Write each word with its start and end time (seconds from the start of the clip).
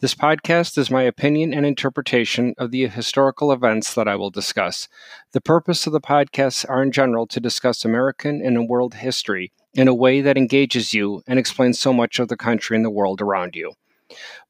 This 0.00 0.14
podcast 0.14 0.78
is 0.78 0.90
my 0.90 1.02
opinion 1.02 1.52
and 1.52 1.64
interpretation 1.64 2.54
of 2.58 2.70
the 2.70 2.86
historical 2.86 3.52
events 3.52 3.94
that 3.94 4.08
I 4.08 4.16
will 4.16 4.30
discuss. 4.30 4.88
The 5.32 5.40
purpose 5.40 5.86
of 5.86 5.92
the 5.92 6.00
podcasts 6.00 6.68
are 6.68 6.82
in 6.82 6.92
general 6.92 7.26
to 7.28 7.40
discuss 7.40 7.84
American 7.84 8.40
and 8.44 8.68
world 8.68 8.94
history 8.94 9.52
in 9.74 9.88
a 9.88 9.94
way 9.94 10.20
that 10.20 10.38
engages 10.38 10.94
you 10.94 11.22
and 11.26 11.38
explains 11.38 11.78
so 11.78 11.92
much 11.92 12.18
of 12.18 12.28
the 12.28 12.36
country 12.36 12.76
and 12.76 12.84
the 12.84 12.90
world 12.90 13.20
around 13.20 13.56
you 13.56 13.74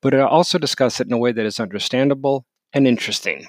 but 0.00 0.14
I 0.14 0.20
also 0.20 0.58
discuss 0.58 1.00
it 1.00 1.06
in 1.06 1.12
a 1.12 1.18
way 1.18 1.32
that 1.32 1.46
is 1.46 1.60
understandable 1.60 2.46
and 2.72 2.86
interesting. 2.86 3.48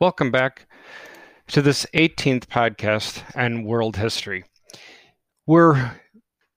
Welcome 0.00 0.30
back 0.30 0.66
to 1.48 1.62
this 1.62 1.86
18th 1.94 2.46
podcast 2.46 3.22
on 3.36 3.64
world 3.64 3.96
history. 3.96 4.44
We're 5.46 6.00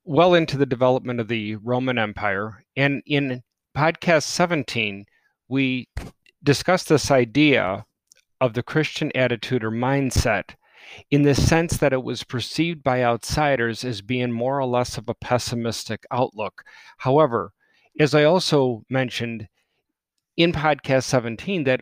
well 0.08 0.34
into 0.34 0.58
the 0.58 0.66
development 0.66 1.20
of 1.20 1.28
the 1.28 1.58
Roman 1.58 1.98
Empire, 1.98 2.64
and 2.78 3.04
in 3.06 3.44
podcast 3.76 4.24
17, 4.24 5.06
we 5.50 5.90
discussed 6.42 6.88
this 6.88 7.12
idea 7.12 7.86
of 8.40 8.54
the 8.54 8.64
Christian 8.64 9.12
attitude 9.14 9.66
or 9.66 9.72
mindset 9.72 10.56
in 11.12 11.24
the 11.24 11.36
sense 11.36 11.76
that 11.78 11.92
it 11.92 12.04
was 12.04 12.24
perceived 12.24 12.82
by 12.84 13.04
outsiders 13.04 13.84
as 13.84 14.02
being 14.02 14.32
more 14.32 14.58
or 14.58 14.66
less 14.66 14.98
of 14.98 15.10
a 15.10 15.14
pessimistic 15.14 16.06
outlook. 16.10 16.64
However, 17.00 17.52
as 18.00 18.16
I 18.16 18.24
also 18.24 18.86
mentioned 18.90 19.50
in 20.38 20.54
podcast 20.54 21.04
17, 21.04 21.66
that 21.66 21.82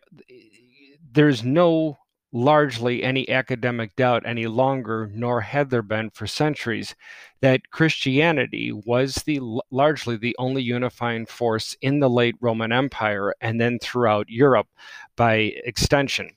there's 1.12 1.44
no 1.44 2.00
largely 2.36 3.02
any 3.02 3.30
academic 3.30 3.96
doubt 3.96 4.22
any 4.26 4.46
longer, 4.46 5.10
nor 5.14 5.40
had 5.40 5.70
there 5.70 5.82
been 5.82 6.10
for 6.10 6.28
centuries, 6.28 6.94
that 7.40 7.72
Christianity 7.72 8.74
was 8.74 9.16
the 9.26 9.40
largely 9.72 10.18
the 10.18 10.36
only 10.38 10.62
unifying 10.62 11.26
force 11.26 11.78
in 11.82 12.02
the 12.02 12.10
late 12.10 12.36
Roman 12.42 12.74
Empire 12.74 13.34
and 13.40 13.62
then 13.62 13.80
throughout 13.80 14.28
Europe 14.28 14.68
by 15.16 15.54
extension. 15.64 16.30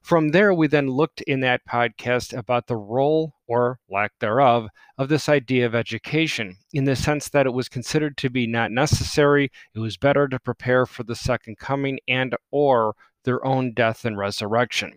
From 0.00 0.30
there, 0.30 0.54
we 0.54 0.68
then 0.68 0.88
looked 0.88 1.20
in 1.22 1.40
that 1.40 1.66
podcast 1.68 2.36
about 2.36 2.66
the 2.66 2.76
role 2.76 3.34
or 3.46 3.78
lack 3.90 4.12
thereof 4.20 4.68
of 4.96 5.10
this 5.10 5.28
idea 5.28 5.66
of 5.66 5.74
education 5.74 6.56
in 6.72 6.84
the 6.84 6.96
sense 6.96 7.28
that 7.28 7.46
it 7.46 7.52
was 7.52 7.68
considered 7.68 8.16
to 8.16 8.30
be 8.30 8.46
not 8.46 8.70
necessary, 8.70 9.50
it 9.74 9.78
was 9.80 9.98
better 9.98 10.28
to 10.28 10.40
prepare 10.40 10.86
for 10.86 11.02
the 11.02 11.14
second 11.14 11.58
coming 11.58 11.98
and 12.08 12.34
or 12.50 12.94
their 13.24 13.44
own 13.44 13.72
death 13.72 14.04
and 14.04 14.18
resurrection. 14.18 14.92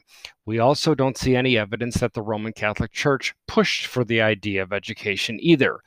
We 0.46 0.60
also 0.60 0.96
don't 0.96 1.18
see 1.18 1.36
any 1.36 1.58
evidence 1.58 1.98
that 1.98 2.14
the 2.14 2.22
Roman 2.22 2.54
Catholic 2.54 2.92
Church 2.92 3.34
pushed 3.48 3.86
for 3.86 4.04
the 4.04 4.22
idea 4.22 4.62
of 4.62 4.74
education 4.74 5.38
either. 5.42 5.80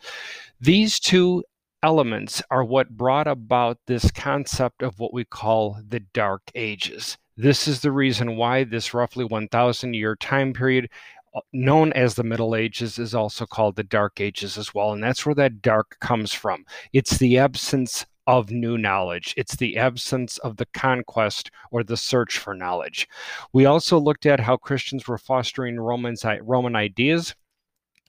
These 0.60 0.98
two 1.00 1.44
elements 1.82 2.42
are 2.50 2.64
what 2.64 2.96
brought 2.96 3.28
about 3.28 3.78
this 3.86 4.10
concept 4.10 4.82
of 4.82 4.98
what 4.98 5.12
we 5.12 5.24
call 5.24 5.78
the 5.88 6.00
Dark 6.00 6.42
Ages. 6.54 7.16
This 7.36 7.68
is 7.68 7.80
the 7.80 7.92
reason 7.92 8.36
why 8.36 8.64
this 8.64 8.92
roughly 8.92 9.24
1,000 9.24 9.94
year 9.94 10.16
time 10.16 10.52
period, 10.52 10.90
uh, 11.36 11.40
known 11.52 11.92
as 11.92 12.14
the 12.14 12.24
Middle 12.24 12.56
Ages, 12.56 12.98
is 12.98 13.14
also 13.14 13.46
called 13.46 13.76
the 13.76 13.84
Dark 13.84 14.20
Ages 14.20 14.58
as 14.58 14.74
well. 14.74 14.92
And 14.92 15.02
that's 15.02 15.24
where 15.24 15.36
that 15.36 15.62
dark 15.62 15.96
comes 16.00 16.32
from. 16.32 16.64
It's 16.92 17.18
the 17.18 17.38
absence 17.38 18.04
of 18.28 18.50
new 18.50 18.76
knowledge. 18.76 19.32
It's 19.38 19.56
the 19.56 19.78
absence 19.78 20.36
of 20.38 20.58
the 20.58 20.66
conquest 20.66 21.50
or 21.70 21.82
the 21.82 21.96
search 21.96 22.38
for 22.38 22.54
knowledge. 22.54 23.08
We 23.54 23.64
also 23.64 23.98
looked 23.98 24.26
at 24.26 24.38
how 24.38 24.58
Christians 24.58 25.08
were 25.08 25.16
fostering 25.16 25.80
Romans, 25.80 26.26
Roman 26.42 26.76
ideas 26.76 27.34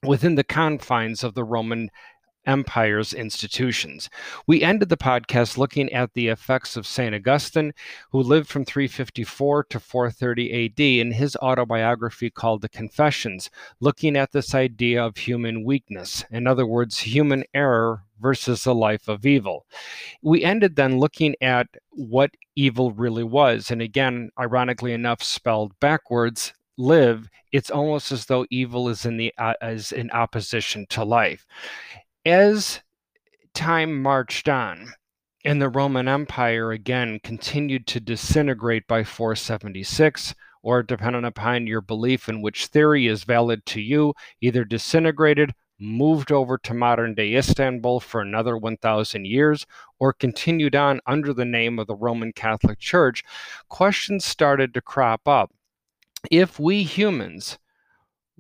within 0.04 0.36
the 0.36 0.44
confines 0.44 1.24
of 1.24 1.36
the 1.36 1.46
Roman 1.46 1.90
Empire's 2.50 3.14
institutions. 3.14 4.10
We 4.48 4.64
ended 4.64 4.90
the 4.90 4.98
podcast 4.98 5.56
looking 5.56 5.94
at 5.94 6.16
the 6.16 6.30
effects 6.30 6.76
of 6.76 6.88
St. 6.88 7.14
Augustine, 7.14 7.74
who 8.12 8.24
lived 8.24 8.50
from 8.50 8.66
354 8.66 9.66
to 9.66 9.80
430 9.80 10.66
AD, 10.66 10.80
in 10.80 11.12
his 11.12 11.36
autobiography 11.36 12.32
called 12.32 12.64
The 12.64 12.70
Confessions, 12.70 13.52
looking 13.80 14.18
at 14.18 14.32
this 14.32 14.56
idea 14.56 15.06
of 15.06 15.18
human 15.18 15.64
weakness, 15.64 16.26
in 16.32 16.48
other 16.48 16.66
words, 16.66 16.98
human 16.98 17.44
error 17.54 18.02
versus 18.20 18.66
a 18.66 18.74
life 18.74 19.08
of 19.08 19.28
evil. 19.28 19.68
We 20.24 20.44
ended 20.44 20.76
then 20.76 21.00
looking 21.00 21.36
at 21.42 21.68
what 21.92 22.32
evil 22.56 22.92
really 22.94 23.24
was, 23.24 23.70
and 23.70 23.80
again, 23.80 24.32
ironically 24.40 24.94
enough, 24.94 25.22
spelled 25.22 25.80
backwards 25.80 26.54
live 26.80 27.30
it's 27.52 27.72
almost 27.72 28.12
as 28.12 28.26
though 28.26 28.46
evil 28.50 28.90
is 28.90 29.06
in 29.06 29.18
the 29.18 29.34
uh, 29.38 29.54
is 29.62 29.92
in 29.92 30.10
opposition 30.12 30.86
to 30.90 31.04
life 31.04 31.46
as 32.26 32.82
time 33.54 34.02
marched 34.02 34.48
on, 34.50 34.94
and 35.46 35.62
the 35.62 35.70
Roman 35.70 36.08
Empire 36.08 36.72
again 36.72 37.20
continued 37.24 37.88
to 37.88 38.00
disintegrate 38.00 38.88
by 38.88 39.04
476, 39.04 40.36
or 40.62 40.84
depending 40.84 41.26
upon 41.26 41.68
your 41.68 41.82
belief 41.82 42.28
in 42.28 42.42
which 42.42 42.68
theory 42.68 43.08
is 43.08 43.24
valid 43.24 43.66
to 43.66 43.82
you, 43.82 44.14
either 44.42 44.66
disintegrated, 44.66 45.54
moved 45.80 46.32
over 46.32 46.58
to 46.58 46.74
modern 46.74 47.16
day 47.16 47.36
Istanbul 47.36 48.02
for 48.02 48.20
another 48.20 48.58
1,000 48.58 49.26
years, 49.26 49.66
or 49.98 50.12
continued 50.12 50.76
on 50.76 51.00
under 51.08 51.34
the 51.34 51.46
name 51.46 51.80
of 51.80 51.88
the 51.88 51.96
Roman 51.96 52.34
Catholic 52.34 52.80
Church, 52.80 53.24
questions 53.70 54.26
started 54.26 54.74
to 54.74 54.82
crop 54.82 55.28
up. 55.28 55.52
If 56.30 56.60
we 56.60 56.84
humans 56.84 57.58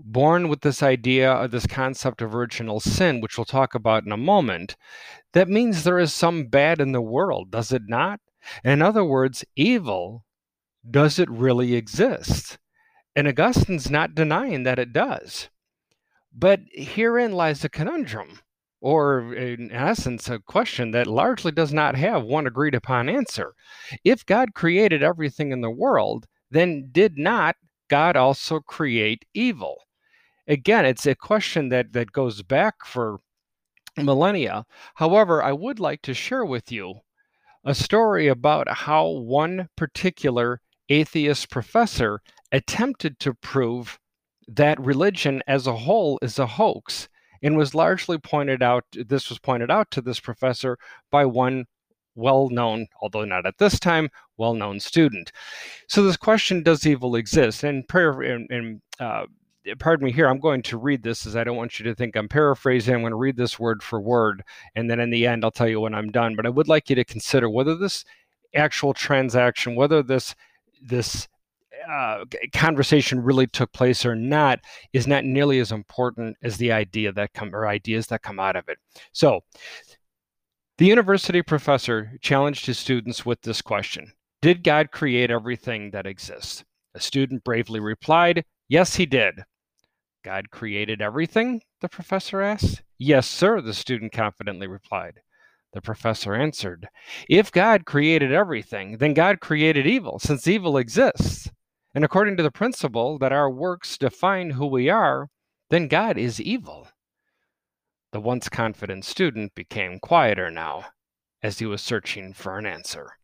born 0.03 0.49
with 0.49 0.61
this 0.61 0.81
idea 0.81 1.31
of 1.31 1.51
this 1.51 1.67
concept 1.67 2.21
of 2.21 2.33
original 2.33 2.79
sin, 2.79 3.21
which 3.21 3.37
we'll 3.37 3.45
talk 3.45 3.75
about 3.75 4.05
in 4.05 4.11
a 4.11 4.17
moment, 4.17 4.75
that 5.33 5.47
means 5.47 5.83
there 5.83 5.99
is 5.99 6.13
some 6.13 6.47
bad 6.47 6.79
in 6.81 6.91
the 6.91 7.01
world, 7.01 7.51
does 7.51 7.71
it 7.71 7.83
not? 7.87 8.19
In 8.63 8.81
other 8.81 9.03
words, 9.03 9.45
evil, 9.55 10.25
does 10.89 11.19
it 11.19 11.29
really 11.29 11.75
exist? 11.75 12.57
And 13.15 13.27
Augustine's 13.27 13.91
not 13.91 14.15
denying 14.15 14.63
that 14.63 14.79
it 14.79 14.93
does. 14.93 15.49
But 16.33 16.61
herein 16.71 17.33
lies 17.33 17.61
the 17.61 17.69
conundrum, 17.69 18.39
or 18.81 19.33
in 19.33 19.71
essence, 19.71 20.29
a 20.29 20.39
question 20.39 20.91
that 20.91 21.07
largely 21.07 21.51
does 21.51 21.73
not 21.73 21.95
have 21.95 22.23
one 22.23 22.47
agreed 22.47 22.75
upon 22.75 23.09
answer. 23.09 23.53
If 24.03 24.25
God 24.25 24.53
created 24.53 25.03
everything 25.03 25.51
in 25.51 25.61
the 25.61 25.69
world, 25.69 26.27
then 26.49 26.89
did 26.91 27.17
not 27.17 27.57
God 27.89 28.15
also 28.15 28.59
create 28.59 29.25
evil? 29.33 29.83
Again, 30.49 30.85
it's 30.85 31.05
a 31.05 31.15
question 31.15 31.69
that 31.69 31.93
that 31.93 32.11
goes 32.11 32.41
back 32.41 32.85
for 32.85 33.19
millennia. 33.95 34.65
However, 34.95 35.41
I 35.41 35.53
would 35.53 35.79
like 35.79 36.01
to 36.01 36.13
share 36.13 36.43
with 36.43 36.71
you 36.71 36.95
a 37.63 37.75
story 37.75 38.27
about 38.27 38.67
how 38.69 39.07
one 39.07 39.69
particular 39.77 40.59
atheist 40.89 41.49
professor 41.49 42.19
attempted 42.51 43.19
to 43.19 43.33
prove 43.35 43.99
that 44.47 44.79
religion 44.79 45.43
as 45.47 45.67
a 45.67 45.75
whole 45.75 46.17
is 46.21 46.39
a 46.39 46.47
hoax 46.47 47.07
and 47.43 47.55
was 47.55 47.75
largely 47.75 48.17
pointed 48.17 48.63
out 48.63 48.83
this 48.91 49.29
was 49.29 49.39
pointed 49.39 49.69
out 49.69 49.91
to 49.91 50.01
this 50.01 50.19
professor 50.19 50.77
by 51.11 51.25
one 51.25 51.65
well 52.15 52.49
known, 52.49 52.87
although 53.01 53.23
not 53.23 53.45
at 53.45 53.57
this 53.59 53.79
time, 53.79 54.09
well 54.37 54.53
known 54.53 54.79
student. 54.79 55.31
So, 55.87 56.03
this 56.03 56.17
question 56.17 56.63
does 56.63 56.85
evil 56.85 57.15
exist? 57.15 57.63
And 57.63 57.87
prayer 57.87 58.21
and, 58.21 58.81
uh, 58.99 59.25
pardon 59.79 60.05
me 60.05 60.11
here, 60.11 60.27
I'm 60.27 60.39
going 60.39 60.61
to 60.63 60.77
read 60.77 61.03
this 61.03 61.25
as 61.25 61.35
I 61.35 61.43
don't 61.43 61.57
want 61.57 61.79
you 61.79 61.85
to 61.85 61.95
think 61.95 62.15
I'm 62.15 62.29
paraphrasing. 62.29 62.93
I'm 62.93 63.01
going 63.01 63.11
to 63.11 63.17
read 63.17 63.37
this 63.37 63.59
word 63.59 63.83
for 63.83 63.99
word. 63.99 64.43
And 64.75 64.89
then 64.89 64.99
in 64.99 65.09
the 65.09 65.27
end, 65.27 65.43
I'll 65.43 65.51
tell 65.51 65.67
you 65.67 65.81
when 65.81 65.93
I'm 65.93 66.11
done. 66.11 66.35
But 66.35 66.45
I 66.45 66.49
would 66.49 66.67
like 66.67 66.89
you 66.89 66.95
to 66.95 67.03
consider 67.03 67.49
whether 67.49 67.75
this 67.75 68.05
actual 68.55 68.93
transaction, 68.93 69.75
whether 69.75 70.01
this, 70.01 70.35
this, 70.81 71.27
uh, 71.89 72.25
conversation 72.53 73.21
really 73.21 73.47
took 73.47 73.71
place 73.71 74.05
or 74.05 74.15
not 74.15 74.59
is 74.93 75.07
not 75.07 75.23
nearly 75.23 75.59
as 75.59 75.71
important 75.71 76.35
as 76.43 76.57
the 76.57 76.71
idea 76.71 77.11
that 77.11 77.33
come 77.33 77.55
or 77.55 77.67
ideas 77.67 78.07
that 78.07 78.21
come 78.21 78.39
out 78.39 78.55
of 78.55 78.67
it. 78.67 78.77
So, 79.13 79.41
the 80.77 80.85
university 80.85 81.41
professor 81.41 82.11
challenged 82.21 82.65
his 82.65 82.77
students 82.77 83.25
with 83.25 83.41
this 83.41 83.61
question: 83.61 84.11
Did 84.41 84.63
God 84.63 84.91
create 84.91 85.31
everything 85.31 85.91
that 85.91 86.05
exists? 86.05 86.63
A 86.95 86.99
student 86.99 87.43
bravely 87.43 87.79
replied, 87.79 88.43
Yes, 88.69 88.95
he 88.95 89.07
did. 89.07 89.43
God 90.23 90.51
created 90.51 91.01
everything? 91.01 91.61
the 91.81 91.89
professor 91.89 92.41
asked. 92.41 92.83
Yes, 92.97 93.27
sir, 93.27 93.61
the 93.61 93.73
student 93.73 94.11
confidently 94.11 94.67
replied. 94.67 95.21
The 95.73 95.81
professor 95.81 96.35
answered, 96.35 96.87
If 97.27 97.51
God 97.51 97.85
created 97.85 98.31
everything, 98.31 98.97
then 98.97 99.13
God 99.13 99.39
created 99.39 99.87
evil, 99.87 100.19
since 100.19 100.47
evil 100.47 100.77
exists. 100.77 101.49
and 101.95 102.05
according 102.05 102.37
to 102.37 102.43
the 102.43 102.51
principle 102.51 103.17
that 103.17 103.31
our 103.31 103.49
works 103.49 103.97
define 103.97 104.51
who 104.51 104.67
we 104.67 104.89
are, 104.89 105.29
then 105.69 105.87
God 105.87 106.17
is 106.17 106.39
evil. 106.39 106.87
The 108.11 108.19
once 108.19 108.49
confident 108.49 109.05
student 109.05 109.55
became 109.55 109.99
quieter 109.99 110.51
now, 110.51 110.87
as 111.41 111.57
he 111.59 111.65
was 111.65 111.81
searching 111.81 112.33
for 112.33 112.59
an 112.59 112.65
answer. 112.65 113.18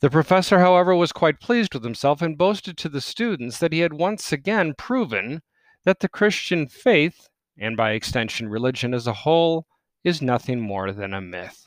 The 0.00 0.10
professor, 0.10 0.58
however, 0.58 0.94
was 0.94 1.12
quite 1.12 1.40
pleased 1.40 1.74
with 1.74 1.84
himself 1.84 2.22
and 2.22 2.38
boasted 2.38 2.76
to 2.78 2.88
the 2.88 3.00
students 3.00 3.58
that 3.58 3.72
he 3.72 3.80
had 3.80 3.92
once 3.92 4.32
again 4.32 4.74
proven 4.76 5.42
that 5.84 6.00
the 6.00 6.08
Christian 6.08 6.68
faith, 6.68 7.28
and 7.58 7.76
by 7.76 7.92
extension 7.92 8.48
religion 8.48 8.94
as 8.94 9.06
a 9.06 9.12
whole, 9.12 9.66
is 10.02 10.20
nothing 10.20 10.60
more 10.60 10.92
than 10.92 11.14
a 11.14 11.20
myth. 11.20 11.66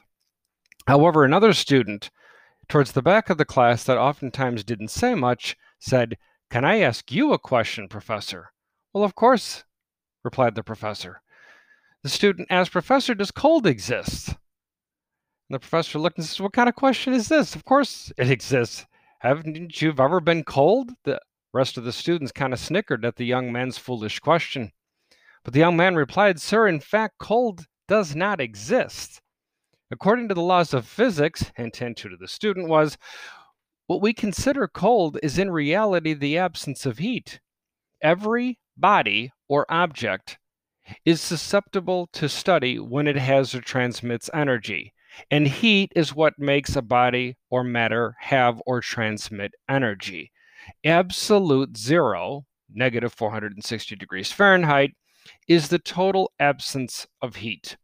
However, 0.87 1.23
another 1.23 1.53
student, 1.53 2.09
towards 2.67 2.91
the 2.91 3.01
back 3.01 3.29
of 3.29 3.37
the 3.37 3.45
class 3.45 3.83
that 3.83 3.97
oftentimes 3.97 4.63
didn't 4.63 4.89
say 4.89 5.15
much, 5.15 5.55
said, 5.79 6.17
Can 6.49 6.63
I 6.63 6.79
ask 6.79 7.11
you 7.11 7.33
a 7.33 7.39
question, 7.39 7.87
Professor? 7.87 8.51
Well, 8.93 9.03
of 9.03 9.15
course, 9.15 9.63
replied 10.23 10.55
the 10.55 10.63
professor. 10.63 11.21
The 12.03 12.09
student 12.09 12.47
asked, 12.49 12.71
Professor, 12.71 13.15
does 13.15 13.31
cold 13.31 13.67
exist? 13.67 14.35
And 15.49 15.55
the 15.55 15.59
professor 15.59 15.97
looked 15.97 16.17
and 16.17 16.25
says, 16.25 16.41
What 16.41 16.53
kind 16.53 16.67
of 16.67 16.75
question 16.75 17.13
is 17.13 17.29
this? 17.29 17.55
Of 17.55 17.63
course 17.63 18.11
it 18.17 18.29
exists. 18.29 18.85
Haven't 19.19 19.81
you 19.81 19.93
ever 19.97 20.19
been 20.19 20.43
cold? 20.43 20.91
The 21.03 21.19
rest 21.53 21.77
of 21.77 21.85
the 21.85 21.93
students 21.93 22.31
kind 22.31 22.53
of 22.53 22.59
snickered 22.59 23.05
at 23.05 23.15
the 23.15 23.25
young 23.25 23.51
man's 23.51 23.77
foolish 23.77 24.19
question. 24.19 24.71
But 25.43 25.53
the 25.53 25.59
young 25.59 25.77
man 25.77 25.95
replied, 25.95 26.41
Sir, 26.41 26.67
in 26.67 26.81
fact, 26.81 27.15
cold 27.19 27.65
does 27.87 28.15
not 28.15 28.41
exist. 28.41 29.21
According 29.89 30.27
to 30.27 30.35
the 30.35 30.41
laws 30.41 30.73
of 30.73 30.85
physics, 30.85 31.51
intent 31.57 31.97
to 31.97 32.17
the 32.19 32.27
student 32.27 32.67
was, 32.67 32.97
what 33.87 34.01
we 34.01 34.11
consider 34.11 34.67
cold 34.67 35.17
is 35.23 35.39
in 35.39 35.49
reality 35.49 36.13
the 36.13 36.37
absence 36.37 36.85
of 36.85 36.97
heat. 36.97 37.39
Every 38.01 38.59
body 38.75 39.31
or 39.47 39.65
object 39.69 40.37
is 41.05 41.21
susceptible 41.21 42.07
to 42.13 42.27
study 42.27 42.79
when 42.79 43.07
it 43.07 43.15
has 43.15 43.55
or 43.55 43.61
transmits 43.61 44.29
energy. 44.33 44.93
And 45.31 45.47
heat 45.47 45.91
is 45.95 46.15
what 46.15 46.37
makes 46.37 46.75
a 46.75 46.81
body 46.81 47.37
or 47.49 47.63
matter 47.63 48.15
have 48.19 48.61
or 48.65 48.81
transmit 48.81 49.53
energy. 49.69 50.31
Absolute 50.83 51.77
zero, 51.77 52.45
negative 52.73 53.13
460 53.13 53.95
degrees 53.95 54.31
Fahrenheit, 54.31 54.91
is 55.47 55.69
the 55.69 55.79
total 55.79 56.31
absence 56.39 57.07
of 57.21 57.37
heat. 57.37 57.77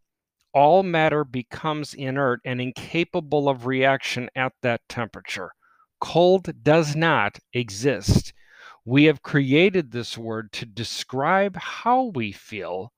All 0.53 0.83
matter 0.83 1.23
becomes 1.23 1.93
inert 1.93 2.39
and 2.45 2.61
incapable 2.61 3.49
of 3.49 3.65
reaction 3.65 4.29
at 4.35 4.53
that 4.61 4.81
temperature. 4.87 5.51
Cold 5.99 6.63
does 6.63 6.95
not 6.95 7.39
exist. 7.53 8.33
We 8.85 9.05
have 9.05 9.23
created 9.23 9.91
this 9.91 10.17
word 10.17 10.51
to 10.53 10.65
describe 10.65 11.55
how 11.55 12.11
we 12.13 12.31
feel 12.31 12.91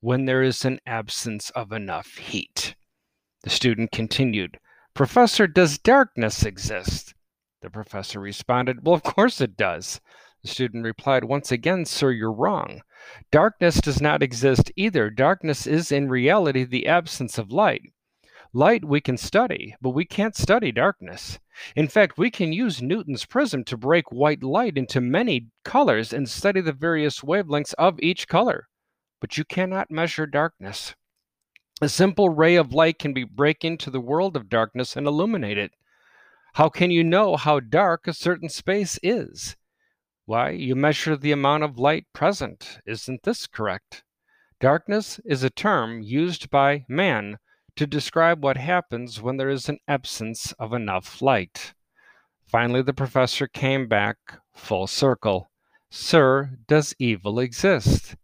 when 0.00 0.24
there 0.24 0.42
is 0.42 0.64
an 0.64 0.78
absence 0.86 1.50
of 1.50 1.72
enough 1.72 2.16
heat. 2.16 2.74
The 3.42 3.50
student 3.50 3.90
continued, 3.90 4.58
Professor, 4.94 5.46
does 5.46 5.78
darkness 5.78 6.44
exist? 6.44 7.14
The 7.60 7.70
professor 7.70 8.20
responded, 8.20 8.84
Well, 8.84 8.94
of 8.94 9.02
course 9.02 9.40
it 9.40 9.56
does. 9.56 10.00
The 10.42 10.48
student 10.48 10.84
replied, 10.84 11.24
Once 11.24 11.50
again, 11.50 11.84
sir, 11.84 12.10
you're 12.10 12.32
wrong. 12.32 12.82
Darkness 13.30 13.80
does 13.80 14.00
not 14.00 14.22
exist 14.22 14.70
either. 14.76 15.10
Darkness 15.10 15.66
is 15.66 15.90
in 15.90 16.08
reality 16.08 16.64
the 16.64 16.86
absence 16.86 17.38
of 17.38 17.50
light. 17.50 17.92
Light 18.52 18.84
we 18.84 19.00
can 19.00 19.16
study, 19.16 19.74
but 19.80 19.90
we 19.90 20.04
can't 20.04 20.36
study 20.36 20.70
darkness. 20.70 21.38
In 21.74 21.88
fact, 21.88 22.18
we 22.18 22.30
can 22.30 22.52
use 22.52 22.82
Newton's 22.82 23.24
prism 23.24 23.64
to 23.64 23.76
break 23.76 24.12
white 24.12 24.42
light 24.42 24.76
into 24.76 25.00
many 25.00 25.48
colors 25.64 26.12
and 26.12 26.28
study 26.28 26.60
the 26.60 26.72
various 26.72 27.20
wavelengths 27.20 27.74
of 27.78 27.98
each 28.00 28.28
color 28.28 28.68
but 29.22 29.38
you 29.38 29.44
cannot 29.44 29.88
measure 29.88 30.26
darkness. 30.26 30.96
A 31.82 31.88
simple 31.88 32.28
ray 32.28 32.54
of 32.54 32.72
light 32.72 33.00
can 33.00 33.12
be 33.12 33.24
break 33.24 33.64
into 33.64 33.90
the 33.90 34.00
world 34.00 34.36
of 34.36 34.48
darkness 34.48 34.94
and 34.94 35.04
illuminate 35.04 35.58
it. 35.58 35.72
How 36.52 36.68
can 36.68 36.92
you 36.92 37.02
know 37.02 37.36
how 37.36 37.58
dark 37.58 38.06
a 38.06 38.12
certain 38.12 38.48
space 38.48 39.00
is? 39.02 39.56
Why, 40.24 40.50
you 40.50 40.76
measure 40.76 41.16
the 41.16 41.32
amount 41.32 41.64
of 41.64 41.80
light 41.80 42.06
present. 42.12 42.78
Isn't 42.86 43.24
this 43.24 43.48
correct? 43.48 44.04
Darkness 44.60 45.18
is 45.24 45.42
a 45.42 45.50
term 45.50 46.02
used 46.02 46.50
by 46.50 46.84
man 46.88 47.40
to 47.74 47.84
describe 47.84 48.44
what 48.44 48.58
happens 48.58 49.20
when 49.20 49.36
there 49.36 49.50
is 49.50 49.68
an 49.68 49.80
absence 49.88 50.52
of 50.60 50.72
enough 50.72 51.20
light. 51.20 51.74
Finally, 52.46 52.82
the 52.82 52.94
professor 52.94 53.48
came 53.48 53.88
back 53.88 54.18
full 54.54 54.86
circle. 54.86 55.50
Sir, 55.90 56.58
does 56.68 56.94
evil 57.00 57.40
exist? 57.40 58.14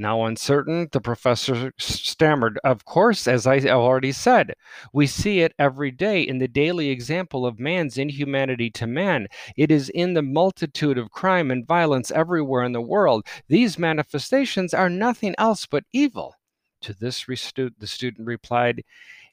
Now 0.00 0.24
uncertain, 0.26 0.86
the 0.92 1.00
professor 1.00 1.72
stammered, 1.76 2.60
Of 2.62 2.84
course, 2.84 3.26
as 3.26 3.48
I 3.48 3.58
already 3.62 4.12
said, 4.12 4.54
we 4.92 5.08
see 5.08 5.40
it 5.40 5.54
every 5.58 5.90
day 5.90 6.22
in 6.22 6.38
the 6.38 6.46
daily 6.46 6.90
example 6.90 7.44
of 7.44 7.58
man's 7.58 7.98
inhumanity 7.98 8.70
to 8.70 8.86
man. 8.86 9.26
It 9.56 9.72
is 9.72 9.88
in 9.88 10.14
the 10.14 10.22
multitude 10.22 10.98
of 10.98 11.10
crime 11.10 11.50
and 11.50 11.66
violence 11.66 12.12
everywhere 12.12 12.62
in 12.62 12.70
the 12.70 12.80
world. 12.80 13.26
These 13.48 13.76
manifestations 13.76 14.72
are 14.72 14.88
nothing 14.88 15.34
else 15.36 15.66
but 15.66 15.82
evil. 15.92 16.36
To 16.82 16.94
this, 16.94 17.24
the 17.24 17.72
student 17.86 18.28
replied, 18.28 18.84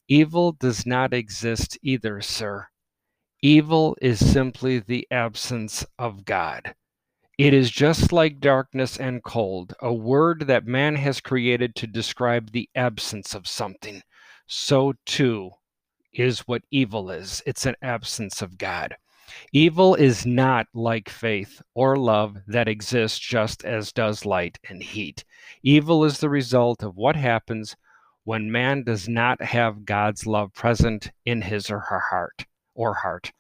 Evil 0.08 0.52
does 0.52 0.84
not 0.84 1.14
exist 1.14 1.78
either, 1.84 2.22
sir. 2.22 2.70
Evil 3.40 3.96
is 4.02 4.34
simply 4.34 4.80
the 4.80 5.08
absence 5.12 5.86
of 6.00 6.26
God. 6.26 6.74
It 7.38 7.54
is 7.54 7.70
just 7.70 8.14
like 8.14 8.40
darkness 8.40 8.98
and 8.98 9.22
cold, 9.22 9.74
a 9.82 9.94
word 9.94 10.48
that 10.48 10.66
man 10.66 10.96
has 10.96 11.20
created 11.20 11.76
to 11.76 11.88
describe 11.88 12.52
the 12.52 12.70
absence 12.76 13.36
of 13.36 13.46
something. 13.46 14.04
So 14.48 14.94
too 15.06 15.52
is 16.14 16.48
what 16.48 16.64
evil 16.72 17.10
is 17.10 17.44
it's 17.46 17.66
an 17.66 17.76
absence 17.82 18.42
of 18.42 18.58
God. 18.58 18.96
Evil 19.52 19.96
is 19.96 20.26
not 20.26 20.68
like 20.74 21.10
faith 21.10 21.62
or 21.74 21.98
love 21.98 22.38
that 22.48 22.70
exists 22.70 23.20
just 23.20 23.66
as 23.66 23.92
does 23.92 24.26
light 24.26 24.58
and 24.70 24.82
heat. 24.82 25.26
Evil 25.62 26.06
is 26.06 26.20
the 26.20 26.30
result 26.30 26.84
of 26.84 26.96
what 26.96 27.18
happens 27.18 27.76
when 28.24 28.50
man 28.50 28.84
does 28.84 29.10
not 29.10 29.42
have 29.42 29.84
God's 29.84 30.26
love 30.26 30.54
present 30.54 31.12
in 31.26 31.42
his 31.42 31.70
or 31.70 31.80
her 31.80 32.00
heart 32.00 32.46
or 32.76 32.94
heart. 32.94 33.34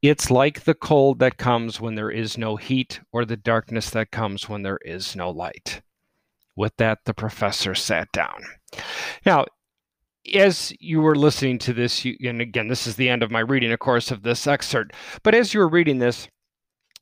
It's 0.00 0.30
like 0.30 0.62
the 0.62 0.74
cold 0.74 1.18
that 1.18 1.38
comes 1.38 1.80
when 1.80 1.96
there 1.96 2.10
is 2.10 2.38
no 2.38 2.56
heat, 2.56 3.00
or 3.10 3.24
the 3.24 3.36
darkness 3.36 3.90
that 3.90 4.12
comes 4.12 4.48
when 4.48 4.62
there 4.62 4.78
is 4.82 5.16
no 5.16 5.30
light. 5.30 5.82
With 6.54 6.76
that, 6.76 6.98
the 7.04 7.14
professor 7.14 7.74
sat 7.74 8.12
down. 8.12 8.44
Now, 9.26 9.46
as 10.34 10.72
you 10.78 11.00
were 11.00 11.16
listening 11.16 11.58
to 11.60 11.72
this, 11.72 12.04
you, 12.04 12.16
and 12.28 12.40
again, 12.40 12.68
this 12.68 12.86
is 12.86 12.96
the 12.96 13.08
end 13.08 13.22
of 13.22 13.30
my 13.30 13.40
reading, 13.40 13.72
of 13.72 13.80
course, 13.80 14.10
of 14.10 14.22
this 14.22 14.46
excerpt, 14.46 14.94
but 15.24 15.34
as 15.34 15.52
you 15.52 15.60
were 15.60 15.68
reading 15.68 15.98
this, 15.98 16.28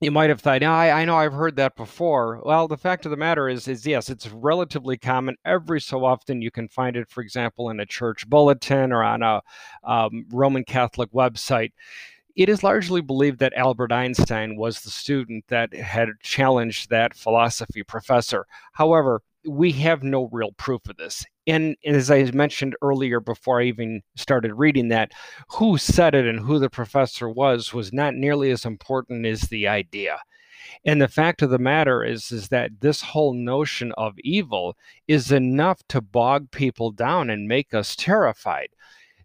you 0.00 0.10
might 0.10 0.28
have 0.28 0.40
thought, 0.40 0.62
I, 0.62 0.90
I 0.90 1.04
know 1.06 1.16
I've 1.16 1.32
heard 1.32 1.56
that 1.56 1.74
before. 1.74 2.42
Well, 2.44 2.68
the 2.68 2.76
fact 2.76 3.06
of 3.06 3.10
the 3.10 3.16
matter 3.16 3.48
is, 3.48 3.66
is 3.66 3.86
yes, 3.86 4.10
it's 4.10 4.28
relatively 4.28 4.98
common. 4.98 5.36
Every 5.44 5.80
so 5.80 6.04
often, 6.04 6.42
you 6.42 6.50
can 6.50 6.68
find 6.68 6.96
it, 6.96 7.08
for 7.08 7.22
example, 7.22 7.70
in 7.70 7.80
a 7.80 7.86
church 7.86 8.28
bulletin 8.28 8.92
or 8.92 9.02
on 9.02 9.22
a 9.22 9.40
um, 9.84 10.26
Roman 10.30 10.64
Catholic 10.64 11.10
website 11.12 11.72
it 12.36 12.48
is 12.48 12.62
largely 12.62 13.00
believed 13.00 13.38
that 13.38 13.54
Albert 13.54 13.92
Einstein 13.92 14.56
was 14.56 14.80
the 14.80 14.90
student 14.90 15.44
that 15.48 15.74
had 15.74 16.08
challenged 16.22 16.90
that 16.90 17.14
philosophy 17.14 17.82
professor. 17.82 18.46
However, 18.72 19.22
we 19.48 19.72
have 19.72 20.02
no 20.02 20.28
real 20.32 20.52
proof 20.52 20.86
of 20.88 20.96
this. 20.96 21.24
And 21.46 21.76
as 21.84 22.10
I 22.10 22.24
mentioned 22.32 22.76
earlier, 22.82 23.20
before 23.20 23.60
I 23.60 23.64
even 23.64 24.02
started 24.16 24.52
reading 24.54 24.88
that, 24.88 25.12
who 25.48 25.78
said 25.78 26.14
it 26.14 26.26
and 26.26 26.40
who 26.40 26.58
the 26.58 26.68
professor 26.68 27.28
was 27.28 27.72
was 27.72 27.92
not 27.92 28.14
nearly 28.14 28.50
as 28.50 28.64
important 28.64 29.24
as 29.24 29.42
the 29.42 29.68
idea. 29.68 30.18
And 30.84 31.00
the 31.00 31.08
fact 31.08 31.42
of 31.42 31.50
the 31.50 31.58
matter 31.58 32.04
is, 32.04 32.32
is 32.32 32.48
that 32.48 32.80
this 32.80 33.00
whole 33.00 33.34
notion 33.34 33.92
of 33.96 34.18
evil 34.18 34.76
is 35.06 35.30
enough 35.30 35.80
to 35.88 36.00
bog 36.00 36.50
people 36.50 36.90
down 36.90 37.30
and 37.30 37.46
make 37.46 37.72
us 37.72 37.94
terrified. 37.94 38.70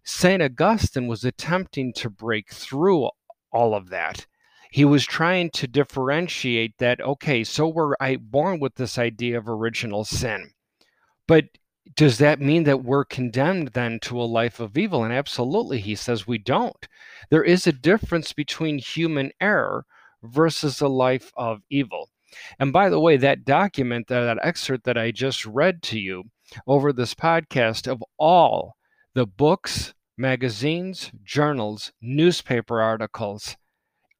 St. 0.04 0.42
Augustine 0.42 1.06
was 1.06 1.24
attempting 1.24 1.92
to 1.94 2.10
break 2.10 2.52
through 2.52 3.10
all 3.52 3.74
of 3.74 3.90
that. 3.90 4.26
He 4.70 4.84
was 4.84 5.04
trying 5.04 5.50
to 5.50 5.66
differentiate 5.66 6.78
that, 6.78 7.00
okay, 7.00 7.44
so 7.44 7.68
we're 7.68 7.94
born 8.18 8.58
with 8.58 8.76
this 8.76 8.98
idea 8.98 9.38
of 9.38 9.48
original 9.48 10.04
sin. 10.04 10.52
But 11.28 11.44
does 11.94 12.18
that 12.18 12.40
mean 12.40 12.64
that 12.64 12.82
we're 12.82 13.04
condemned 13.04 13.68
then 13.68 14.00
to 14.00 14.20
a 14.20 14.24
life 14.24 14.60
of 14.60 14.78
evil? 14.78 15.04
And 15.04 15.12
absolutely, 15.12 15.80
he 15.80 15.94
says 15.94 16.26
we 16.26 16.38
don't. 16.38 16.88
There 17.30 17.44
is 17.44 17.66
a 17.66 17.72
difference 17.72 18.32
between 18.32 18.78
human 18.78 19.30
error 19.40 19.84
versus 20.22 20.80
a 20.80 20.88
life 20.88 21.32
of 21.36 21.60
evil. 21.68 22.08
And 22.58 22.72
by 22.72 22.88
the 22.88 23.00
way, 23.00 23.18
that 23.18 23.44
document, 23.44 24.08
that 24.08 24.38
excerpt 24.42 24.84
that 24.84 24.96
I 24.96 25.10
just 25.10 25.44
read 25.44 25.82
to 25.84 25.98
you 25.98 26.24
over 26.66 26.92
this 26.92 27.14
podcast 27.14 27.86
of 27.86 28.02
all 28.18 28.76
the 29.14 29.26
books, 29.26 29.94
magazines, 30.16 31.10
journals, 31.22 31.92
newspaper 32.00 32.80
articles, 32.80 33.56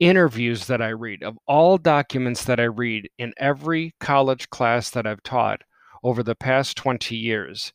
interviews 0.00 0.66
that 0.66 0.82
I 0.82 0.88
read, 0.88 1.22
of 1.22 1.38
all 1.46 1.78
documents 1.78 2.44
that 2.44 2.60
I 2.60 2.64
read 2.64 3.08
in 3.18 3.32
every 3.36 3.94
college 4.00 4.50
class 4.50 4.90
that 4.90 5.06
I've 5.06 5.22
taught 5.22 5.62
over 6.02 6.22
the 6.22 6.34
past 6.34 6.76
20 6.76 7.16
years, 7.16 7.72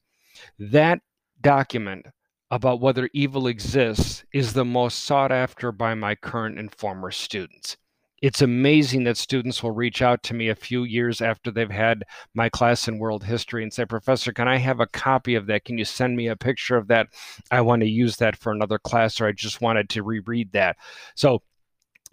that 0.60 1.00
document 1.42 2.06
about 2.52 2.82
whether 2.82 3.10
evil 3.14 3.48
exists 3.48 4.24
is 4.34 4.54
the 4.54 4.66
most 4.66 5.04
sought 5.04 5.32
after 5.32 5.72
by 5.72 5.94
my 5.94 6.16
current 6.16 6.60
and 6.60 6.74
former 6.74 7.12
students 7.12 7.78
it's 8.22 8.42
amazing 8.42 9.04
that 9.04 9.18
students 9.18 9.62
will 9.62 9.72
reach 9.72 10.02
out 10.02 10.24
to 10.24 10.34
me 10.34 10.50
a 10.50 10.56
few 10.56 10.84
years 10.84 11.22
after 11.22 11.52
they've 11.52 11.70
had 11.70 12.04
my 12.34 12.50
class 12.50 12.88
in 12.88 12.98
world 12.98 13.24
history 13.24 13.62
and 13.64 13.72
say, 13.72 13.86
Professor, 13.86 14.32
can 14.32 14.48
I 14.48 14.58
have 14.58 14.80
a 14.80 14.88
copy 14.88 15.36
of 15.36 15.46
that? 15.48 15.66
Can 15.66 15.78
you 15.78 15.86
send 15.86 16.16
me 16.16 16.28
a 16.28 16.36
picture 16.36 16.78
of 16.78 16.88
that? 16.88 17.08
I 17.52 17.62
want 17.62 17.82
to 17.82 17.90
use 17.90 18.18
that 18.18 18.36
for 18.36 18.52
another 18.52 18.80
class, 18.80 19.22
or 19.22 19.28
I 19.28 19.34
just 19.34 19.62
wanted 19.62 19.90
to 19.90 20.04
reread 20.04 20.52
that. 20.54 20.78
So 21.16 21.42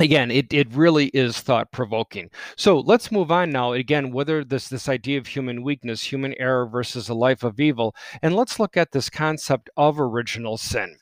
again 0.00 0.30
it, 0.30 0.52
it 0.52 0.72
really 0.74 1.06
is 1.08 1.38
thought 1.40 1.70
provoking 1.70 2.28
so 2.56 2.80
let's 2.80 3.12
move 3.12 3.30
on 3.30 3.50
now 3.50 3.72
again 3.72 4.12
whether 4.12 4.44
this 4.44 4.68
this 4.68 4.88
idea 4.88 5.18
of 5.18 5.26
human 5.26 5.62
weakness 5.62 6.02
human 6.02 6.34
error 6.40 6.66
versus 6.66 7.08
a 7.08 7.14
life 7.14 7.44
of 7.44 7.60
evil 7.60 7.94
and 8.22 8.34
let's 8.34 8.58
look 8.58 8.76
at 8.76 8.90
this 8.90 9.08
concept 9.08 9.70
of 9.76 10.00
original 10.00 10.56
sin 10.56 10.96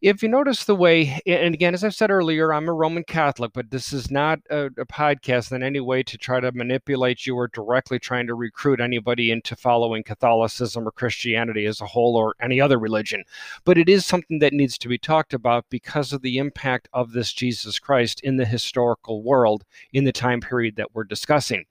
if 0.00 0.22
you 0.22 0.28
notice 0.28 0.64
the 0.64 0.74
way, 0.74 1.20
and 1.26 1.54
again, 1.54 1.74
as 1.74 1.84
I've 1.84 1.94
said 1.94 2.10
earlier, 2.10 2.52
I'm 2.52 2.68
a 2.68 2.72
Roman 2.72 3.04
Catholic, 3.04 3.52
but 3.52 3.70
this 3.70 3.92
is 3.92 4.10
not 4.10 4.40
a, 4.50 4.66
a, 4.66 4.86
podcast 4.86 5.52
in 5.52 5.62
any 5.62 5.80
way 5.80 6.02
to 6.02 6.18
try 6.18 6.40
to 6.40 6.52
manipulate 6.52 7.26
you 7.26 7.36
or 7.36 7.48
directly 7.48 7.98
trying 7.98 8.26
to 8.26 8.34
recruit 8.34 8.80
anybody 8.80 9.30
into 9.30 9.56
following 9.56 10.02
Catholicism 10.02 10.86
or 10.86 10.90
Christianity 10.90 11.66
as 11.66 11.80
a 11.80 11.86
whole 11.86 12.16
or 12.16 12.34
any 12.40 12.60
other 12.60 12.78
religion. 12.78 13.24
But 13.64 13.78
it 13.78 13.88
is 13.88 14.04
something 14.06 14.38
that 14.40 14.52
needs 14.52 14.76
to 14.78 14.88
be 14.88 14.98
talked 14.98 15.34
about 15.34 15.66
because 15.70 16.12
of 16.12 16.22
the 16.22 16.38
impact 16.38 16.88
of 16.92 17.12
this 17.12 17.32
Jesus 17.32 17.78
Christ 17.78 18.20
in 18.20 18.36
the 18.36 18.46
historical 18.46 19.22
world 19.22 19.64
in 19.92 20.04
the 20.04 20.12
time 20.12 20.40
period 20.40 20.76
that 20.76 20.94
we're 20.94 21.04
discussing. 21.04 21.64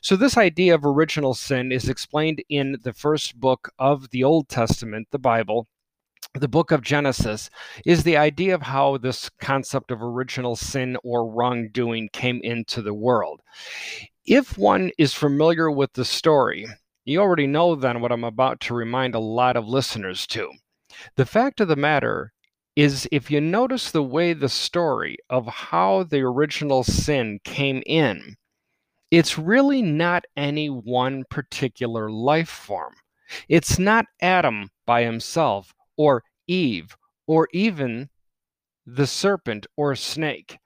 So, 0.00 0.16
this 0.16 0.36
idea 0.36 0.74
of 0.74 0.84
original 0.84 1.34
sin 1.34 1.72
is 1.72 1.88
explained 1.88 2.42
in 2.48 2.78
the 2.82 2.92
first 2.92 3.38
book 3.38 3.72
of 3.78 4.10
the 4.10 4.24
Old 4.24 4.48
Testament, 4.48 5.08
the 5.10 5.18
Bible, 5.18 5.68
the 6.34 6.48
book 6.48 6.70
of 6.70 6.82
Genesis 6.82 7.50
is 7.84 8.04
the 8.04 8.16
idea 8.16 8.54
of 8.54 8.62
how 8.62 8.96
this 8.96 9.28
concept 9.40 9.90
of 9.90 10.00
original 10.00 10.54
sin 10.54 10.96
or 11.02 11.28
wrongdoing 11.28 12.08
came 12.12 12.40
into 12.44 12.82
the 12.82 12.94
world. 12.94 13.40
If 14.24 14.56
one 14.56 14.92
is 14.96 15.12
familiar 15.12 15.70
with 15.70 15.92
the 15.94 16.04
story, 16.04 16.66
you 17.04 17.20
already 17.20 17.48
know 17.48 17.74
then 17.74 18.00
what 18.00 18.12
I'm 18.12 18.22
about 18.22 18.60
to 18.60 18.74
remind 18.74 19.14
a 19.16 19.20
lot 19.20 19.56
of 19.56 19.66
listeners 19.66 20.26
to. 20.28 20.52
The 21.16 21.26
fact 21.26 21.60
of 21.60 21.68
the 21.68 21.76
matter 21.76 22.32
is, 22.76 23.08
if 23.10 23.30
you 23.30 23.40
notice 23.40 23.90
the 23.90 24.02
way 24.02 24.32
the 24.32 24.48
story 24.48 25.16
of 25.28 25.46
how 25.48 26.04
the 26.04 26.20
original 26.20 26.84
sin 26.84 27.40
came 27.42 27.82
in, 27.86 28.36
it's 29.10 29.36
really 29.36 29.82
not 29.82 30.24
any 30.36 30.68
one 30.68 31.24
particular 31.28 32.08
life 32.08 32.48
form. 32.48 32.94
It's 33.48 33.80
not 33.80 34.06
Adam 34.20 34.70
by 34.86 35.02
himself 35.02 35.74
or 36.00 36.24
Eve, 36.46 36.96
or 37.26 37.46
even 37.52 38.08
the 38.86 39.06
serpent 39.06 39.66
or 39.76 39.94
snake. 39.94 40.56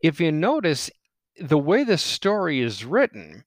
If 0.00 0.20
you 0.20 0.30
notice 0.30 0.92
the 1.40 1.58
way 1.58 1.82
the 1.82 1.98
story 1.98 2.60
is 2.60 2.84
written, 2.84 3.42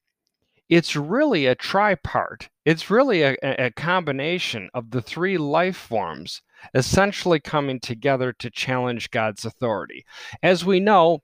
it's 0.67 0.97
really 0.97 1.45
a 1.45 1.55
tripart. 1.55 2.49
It's 2.65 2.89
really 2.89 3.21
a, 3.21 3.37
a, 3.41 3.71
combination 3.71 4.69
of 4.73 4.91
the 4.91 5.01
three 5.01 5.37
life 5.37 5.77
forms 5.77 6.41
essentially 6.73 7.39
coming 7.39 7.79
together 7.79 8.33
to 8.33 8.49
challenge 8.49 9.09
God's 9.09 9.45
authority. 9.45 10.05
As 10.41 10.65
we 10.65 10.81
know, 10.81 11.19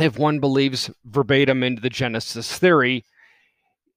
if 0.00 0.18
one 0.18 0.40
believes 0.40 0.90
verbatim 1.04 1.62
into 1.62 1.80
the 1.80 1.90
Genesis 1.90 2.58
theory, 2.58 3.04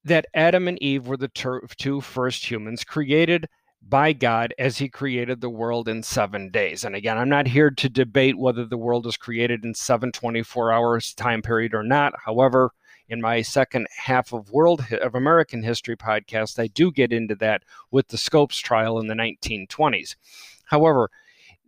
that 0.04 0.26
Adam 0.32 0.68
and 0.68 0.80
Eve 0.80 1.08
were 1.08 1.16
the 1.16 1.66
two 1.76 2.00
first 2.00 2.48
humans 2.48 2.84
created 2.84 3.48
by 3.88 4.12
God 4.12 4.54
as 4.58 4.78
he 4.78 4.88
created 4.88 5.40
the 5.40 5.50
world 5.50 5.88
in 5.88 6.02
seven 6.02 6.50
days. 6.50 6.84
And 6.84 6.96
again, 6.96 7.18
I'm 7.18 7.28
not 7.28 7.46
here 7.46 7.70
to 7.70 7.88
debate 7.88 8.38
whether 8.38 8.64
the 8.64 8.78
world 8.78 9.04
was 9.04 9.16
created 9.16 9.64
in 9.64 9.74
seven 9.74 10.10
24 10.10 10.72
hours 10.72 11.14
time 11.14 11.42
period 11.42 11.74
or 11.74 11.82
not. 11.82 12.14
However, 12.24 12.70
in 13.08 13.20
my 13.20 13.42
second 13.42 13.86
half 13.94 14.32
of 14.32 14.50
world 14.50 14.86
of 15.02 15.14
American 15.14 15.62
history 15.62 15.96
podcast, 15.96 16.58
I 16.58 16.68
do 16.68 16.90
get 16.90 17.12
into 17.12 17.34
that 17.36 17.62
with 17.90 18.08
the 18.08 18.18
Scopes 18.18 18.58
trial 18.58 18.98
in 18.98 19.06
the 19.06 19.14
1920s. 19.14 20.16
However, 20.64 21.10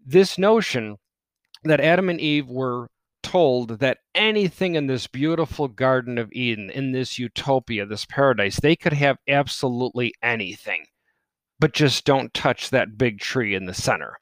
this 0.04 0.38
notion 0.38 0.96
that 1.64 1.80
Adam 1.80 2.08
and 2.08 2.20
Eve 2.20 2.48
were 2.48 2.88
told 3.22 3.80
that 3.80 3.98
anything 4.14 4.76
in 4.76 4.86
this 4.86 5.06
beautiful 5.06 5.68
Garden 5.68 6.16
of 6.16 6.32
Eden, 6.32 6.70
in 6.70 6.92
this 6.92 7.18
utopia, 7.18 7.84
this 7.84 8.06
paradise, 8.06 8.58
they 8.60 8.76
could 8.76 8.94
have 8.94 9.18
absolutely 9.28 10.14
anything 10.22 10.86
but 11.58 11.72
just 11.72 12.04
don't 12.04 12.34
touch 12.34 12.70
that 12.70 12.98
big 12.98 13.18
tree 13.18 13.54
in 13.54 13.66
the 13.66 13.74
center. 13.74 14.18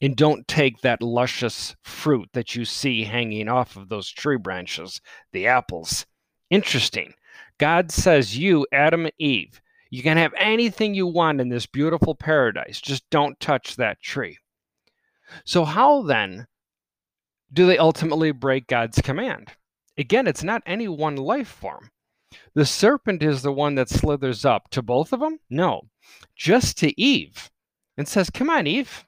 And 0.00 0.16
don't 0.16 0.48
take 0.48 0.80
that 0.80 1.02
luscious 1.02 1.76
fruit 1.82 2.28
that 2.32 2.54
you 2.54 2.64
see 2.64 3.04
hanging 3.04 3.48
off 3.48 3.76
of 3.76 3.88
those 3.88 4.10
tree 4.10 4.38
branches, 4.38 5.00
the 5.32 5.46
apples. 5.46 6.06
Interesting. 6.50 7.14
God 7.58 7.90
says, 7.92 8.36
You, 8.36 8.66
Adam 8.72 9.04
and 9.04 9.14
Eve, 9.18 9.60
you 9.90 10.02
can 10.02 10.16
have 10.16 10.34
anything 10.36 10.94
you 10.94 11.06
want 11.06 11.40
in 11.40 11.48
this 11.48 11.66
beautiful 11.66 12.14
paradise, 12.14 12.80
just 12.80 13.08
don't 13.10 13.38
touch 13.38 13.76
that 13.76 14.00
tree. 14.02 14.38
So, 15.44 15.64
how 15.64 16.02
then 16.02 16.46
do 17.52 17.66
they 17.66 17.78
ultimately 17.78 18.32
break 18.32 18.66
God's 18.66 19.00
command? 19.00 19.52
Again, 19.98 20.26
it's 20.26 20.42
not 20.42 20.62
any 20.66 20.88
one 20.88 21.16
life 21.16 21.48
form. 21.48 21.90
The 22.54 22.66
serpent 22.66 23.22
is 23.22 23.42
the 23.42 23.52
one 23.52 23.74
that 23.74 23.88
slithers 23.88 24.44
up 24.44 24.70
to 24.70 24.82
both 24.82 25.12
of 25.12 25.20
them? 25.20 25.38
No, 25.50 25.88
just 26.34 26.78
to 26.78 27.00
Eve 27.00 27.50
and 27.96 28.06
says, 28.06 28.30
Come 28.30 28.50
on, 28.50 28.66
Eve, 28.66 29.06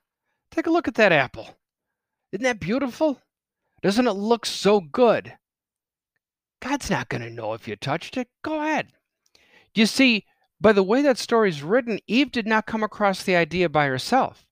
take 0.50 0.66
a 0.66 0.70
look 0.70 0.88
at 0.88 0.94
that 0.94 1.12
apple. 1.12 1.56
Isn't 2.32 2.44
that 2.44 2.61
beautiful? 2.61 3.20
Doesn't 3.82 4.06
it 4.06 4.12
look 4.12 4.44
so 4.44 4.80
good? 4.80 5.37
God's 6.61 6.90
not 6.90 7.08
going 7.08 7.23
to 7.23 7.30
know 7.30 7.52
if 7.52 7.68
you 7.68 7.76
touched 7.76 8.16
it. 8.16 8.28
Go 8.42 8.61
ahead. 8.61 8.88
You 9.75 9.87
see, 9.87 10.25
by 10.61 10.73
the 10.73 10.82
way 10.82 11.02
that 11.02 11.18
story's 11.18 11.62
written, 11.62 12.00
Eve 12.06 12.32
did 12.32 12.47
not 12.47 12.66
come 12.66 12.82
across 12.82 13.23
the 13.23 13.37
idea 13.37 13.68
by 13.68 13.87
herself. 13.87 14.44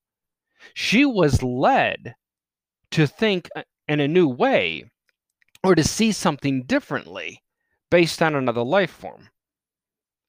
She 0.72 1.04
was 1.04 1.42
led 1.42 2.14
to 2.92 3.06
think 3.06 3.48
uh, 3.56 3.62
in 3.88 4.00
a 4.00 4.08
new 4.08 4.28
way 4.28 4.84
or 5.64 5.74
to 5.74 5.82
see 5.82 6.12
something 6.12 6.62
differently 6.62 7.42
based 7.90 8.22
on 8.22 8.34
another 8.34 8.62
life 8.62 8.90
form. 8.90 9.28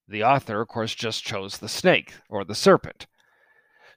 The 0.07 0.23
author, 0.23 0.61
of 0.61 0.67
course, 0.67 0.95
just 0.95 1.23
chose 1.23 1.57
the 1.57 1.67
snake 1.67 2.13
or 2.29 2.45
the 2.45 2.55
serpent. 2.55 3.07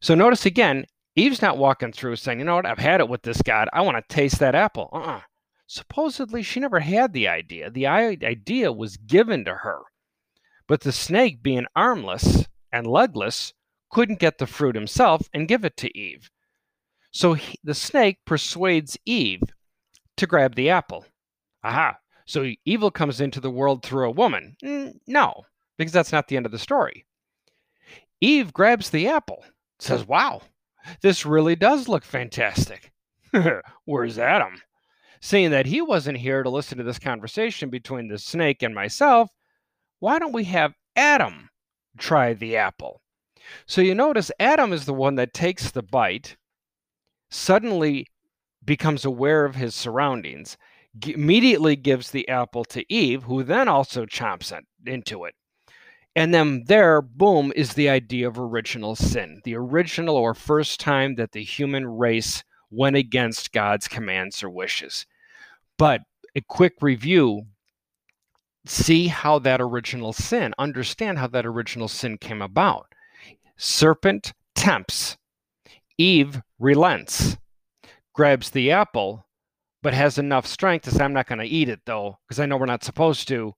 So 0.00 0.14
notice 0.14 0.46
again, 0.46 0.86
Eve's 1.14 1.42
not 1.42 1.58
walking 1.58 1.92
through 1.92 2.16
saying, 2.16 2.38
you 2.38 2.44
know 2.44 2.56
what, 2.56 2.66
I've 2.66 2.78
had 2.78 3.00
it 3.00 3.08
with 3.08 3.22
this 3.22 3.42
God. 3.42 3.68
I 3.72 3.82
want 3.82 3.96
to 3.96 4.14
taste 4.14 4.38
that 4.38 4.54
apple. 4.54 4.88
Uh-uh. 4.92 5.20
Supposedly, 5.66 6.42
she 6.42 6.58
never 6.58 6.80
had 6.80 7.12
the 7.12 7.28
idea. 7.28 7.70
The 7.70 7.86
idea 7.86 8.72
was 8.72 8.96
given 8.96 9.44
to 9.44 9.54
her. 9.54 9.82
But 10.66 10.80
the 10.80 10.92
snake, 10.92 11.42
being 11.42 11.66
armless 11.76 12.46
and 12.72 12.86
legless, 12.86 13.52
couldn't 13.90 14.20
get 14.20 14.38
the 14.38 14.46
fruit 14.46 14.74
himself 14.74 15.28
and 15.34 15.48
give 15.48 15.64
it 15.64 15.76
to 15.78 15.96
Eve. 15.96 16.30
So 17.12 17.34
he, 17.34 17.58
the 17.62 17.74
snake 17.74 18.18
persuades 18.24 18.96
Eve 19.04 19.42
to 20.16 20.26
grab 20.26 20.54
the 20.54 20.70
apple. 20.70 21.04
Aha, 21.62 21.98
so 22.26 22.50
evil 22.64 22.90
comes 22.90 23.20
into 23.20 23.40
the 23.40 23.50
world 23.50 23.82
through 23.82 24.06
a 24.06 24.12
woman. 24.12 24.56
No, 25.06 25.42
because 25.76 25.92
that's 25.92 26.12
not 26.12 26.28
the 26.28 26.36
end 26.36 26.46
of 26.46 26.52
the 26.52 26.58
story. 26.58 27.06
Eve 28.20 28.52
grabs 28.52 28.90
the 28.90 29.08
apple, 29.08 29.44
says, 29.78 30.06
Wow, 30.06 30.42
this 31.02 31.24
really 31.24 31.56
does 31.56 31.88
look 31.88 32.04
fantastic. 32.04 32.92
Where's 33.84 34.18
Adam? 34.18 34.60
Seeing 35.20 35.50
that 35.50 35.66
he 35.66 35.80
wasn't 35.82 36.18
here 36.18 36.42
to 36.42 36.50
listen 36.50 36.78
to 36.78 36.84
this 36.84 36.98
conversation 36.98 37.68
between 37.70 38.08
the 38.08 38.18
snake 38.18 38.62
and 38.62 38.74
myself, 38.74 39.30
why 39.98 40.18
don't 40.18 40.32
we 40.32 40.44
have 40.44 40.74
Adam 40.96 41.50
try 41.98 42.32
the 42.32 42.56
apple? 42.56 43.02
So 43.66 43.80
you 43.80 43.94
notice 43.94 44.30
Adam 44.38 44.72
is 44.72 44.86
the 44.86 44.94
one 44.94 45.16
that 45.16 45.34
takes 45.34 45.70
the 45.70 45.82
bite, 45.82 46.36
suddenly 47.30 48.06
becomes 48.64 49.04
aware 49.04 49.44
of 49.44 49.56
his 49.56 49.74
surroundings, 49.74 50.56
immediately 51.06 51.76
gives 51.76 52.10
the 52.10 52.28
apple 52.28 52.64
to 52.64 52.92
Eve, 52.92 53.24
who 53.24 53.42
then 53.42 53.68
also 53.68 54.06
chomps 54.06 54.56
it, 54.56 54.64
into 54.86 55.24
it. 55.24 55.34
And 56.16 56.34
then 56.34 56.64
there, 56.66 57.00
boom, 57.00 57.52
is 57.54 57.74
the 57.74 57.88
idea 57.88 58.26
of 58.26 58.38
original 58.38 58.96
sin, 58.96 59.40
the 59.44 59.54
original 59.54 60.16
or 60.16 60.34
first 60.34 60.80
time 60.80 61.14
that 61.14 61.32
the 61.32 61.44
human 61.44 61.86
race 61.86 62.42
went 62.70 62.96
against 62.96 63.52
God's 63.52 63.86
commands 63.86 64.42
or 64.42 64.50
wishes. 64.50 65.06
But 65.78 66.02
a 66.34 66.40
quick 66.40 66.74
review 66.80 67.46
see 68.66 69.08
how 69.08 69.38
that 69.38 69.60
original 69.60 70.12
sin, 70.12 70.54
understand 70.58 71.18
how 71.18 71.26
that 71.28 71.46
original 71.46 71.88
sin 71.88 72.18
came 72.18 72.42
about. 72.42 72.86
Serpent 73.56 74.32
tempts, 74.54 75.16
Eve 75.96 76.42
relents, 76.58 77.36
grabs 78.12 78.50
the 78.50 78.70
apple, 78.70 79.26
but 79.82 79.94
has 79.94 80.18
enough 80.18 80.46
strength 80.46 80.84
to 80.84 80.90
say, 80.90 81.04
I'm 81.04 81.12
not 81.12 81.26
going 81.26 81.38
to 81.38 81.44
eat 81.44 81.68
it 81.68 81.80
though, 81.86 82.18
because 82.26 82.40
I 82.40 82.46
know 82.46 82.56
we're 82.56 82.66
not 82.66 82.84
supposed 82.84 83.28
to. 83.28 83.54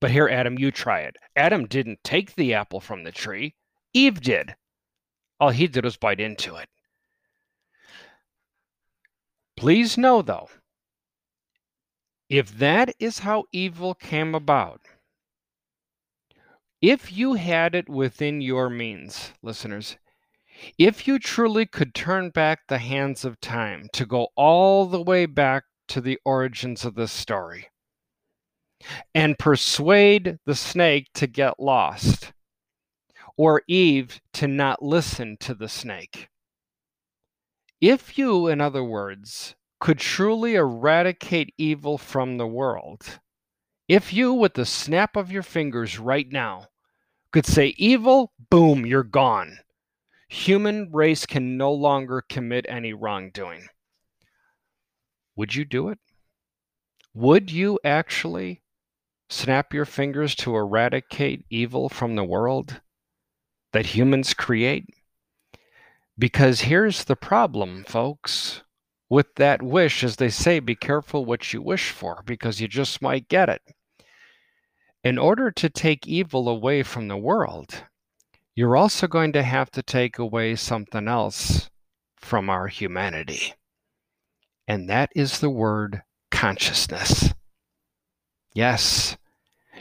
But 0.00 0.10
here, 0.10 0.28
Adam, 0.28 0.58
you 0.58 0.70
try 0.70 1.00
it. 1.00 1.16
Adam 1.36 1.66
didn't 1.66 2.02
take 2.02 2.34
the 2.34 2.54
apple 2.54 2.80
from 2.80 3.04
the 3.04 3.12
tree, 3.12 3.54
Eve 3.92 4.20
did. 4.20 4.54
All 5.38 5.50
he 5.50 5.66
did 5.66 5.84
was 5.84 5.96
bite 5.96 6.20
into 6.20 6.56
it. 6.56 6.68
Please 9.56 9.98
know, 9.98 10.22
though, 10.22 10.48
if 12.30 12.56
that 12.56 12.94
is 12.98 13.18
how 13.18 13.44
evil 13.52 13.94
came 13.94 14.34
about, 14.34 14.80
if 16.80 17.12
you 17.12 17.34
had 17.34 17.74
it 17.74 17.88
within 17.88 18.40
your 18.40 18.70
means, 18.70 19.32
listeners, 19.42 19.98
if 20.78 21.06
you 21.06 21.18
truly 21.18 21.66
could 21.66 21.94
turn 21.94 22.30
back 22.30 22.60
the 22.68 22.78
hands 22.78 23.24
of 23.24 23.40
time 23.40 23.88
to 23.92 24.06
go 24.06 24.28
all 24.36 24.86
the 24.86 25.02
way 25.02 25.26
back 25.26 25.64
to 25.88 26.00
the 26.00 26.18
origins 26.24 26.84
of 26.84 26.94
this 26.94 27.12
story 27.12 27.68
and 29.14 29.38
persuade 29.38 30.38
the 30.46 30.54
snake 30.54 31.08
to 31.14 31.26
get 31.26 31.60
lost 31.60 32.32
or 33.36 33.62
Eve 33.68 34.20
to 34.34 34.46
not 34.46 34.82
listen 34.82 35.36
to 35.40 35.54
the 35.54 35.68
snake, 35.68 36.28
if 37.80 38.18
you, 38.18 38.46
in 38.46 38.60
other 38.60 38.84
words, 38.84 39.54
could 39.80 39.98
truly 39.98 40.56
eradicate 40.56 41.54
evil 41.56 41.96
from 41.96 42.36
the 42.36 42.46
world, 42.46 43.18
if 43.88 44.12
you, 44.12 44.34
with 44.34 44.52
the 44.54 44.66
snap 44.66 45.16
of 45.16 45.32
your 45.32 45.42
fingers 45.42 45.98
right 45.98 46.30
now, 46.30 46.66
could 47.32 47.46
say, 47.46 47.68
evil, 47.78 48.32
boom, 48.50 48.84
you're 48.84 49.02
gone. 49.02 49.56
Human 50.30 50.88
race 50.92 51.26
can 51.26 51.56
no 51.56 51.72
longer 51.72 52.22
commit 52.22 52.64
any 52.68 52.92
wrongdoing. 52.92 53.66
Would 55.34 55.56
you 55.56 55.64
do 55.64 55.88
it? 55.88 55.98
Would 57.14 57.50
you 57.50 57.80
actually 57.84 58.62
snap 59.28 59.74
your 59.74 59.84
fingers 59.84 60.36
to 60.36 60.54
eradicate 60.54 61.44
evil 61.50 61.88
from 61.88 62.14
the 62.14 62.22
world 62.22 62.80
that 63.72 63.86
humans 63.86 64.32
create? 64.32 64.84
Because 66.16 66.60
here's 66.60 67.04
the 67.04 67.16
problem, 67.16 67.82
folks. 67.82 68.62
With 69.08 69.34
that 69.34 69.62
wish, 69.62 70.04
as 70.04 70.14
they 70.14 70.30
say, 70.30 70.60
be 70.60 70.76
careful 70.76 71.24
what 71.24 71.52
you 71.52 71.60
wish 71.60 71.90
for 71.90 72.22
because 72.24 72.60
you 72.60 72.68
just 72.68 73.02
might 73.02 73.26
get 73.26 73.48
it. 73.48 73.62
In 75.02 75.18
order 75.18 75.50
to 75.50 75.68
take 75.68 76.06
evil 76.06 76.48
away 76.48 76.84
from 76.84 77.08
the 77.08 77.16
world, 77.16 77.82
you're 78.60 78.76
also 78.76 79.06
going 79.06 79.32
to 79.32 79.42
have 79.42 79.70
to 79.70 79.82
take 79.82 80.18
away 80.18 80.54
something 80.54 81.08
else 81.08 81.70
from 82.18 82.50
our 82.50 82.66
humanity. 82.66 83.54
And 84.68 84.86
that 84.90 85.08
is 85.16 85.40
the 85.40 85.48
word 85.48 86.02
consciousness. 86.30 87.32
Yes, 88.52 89.16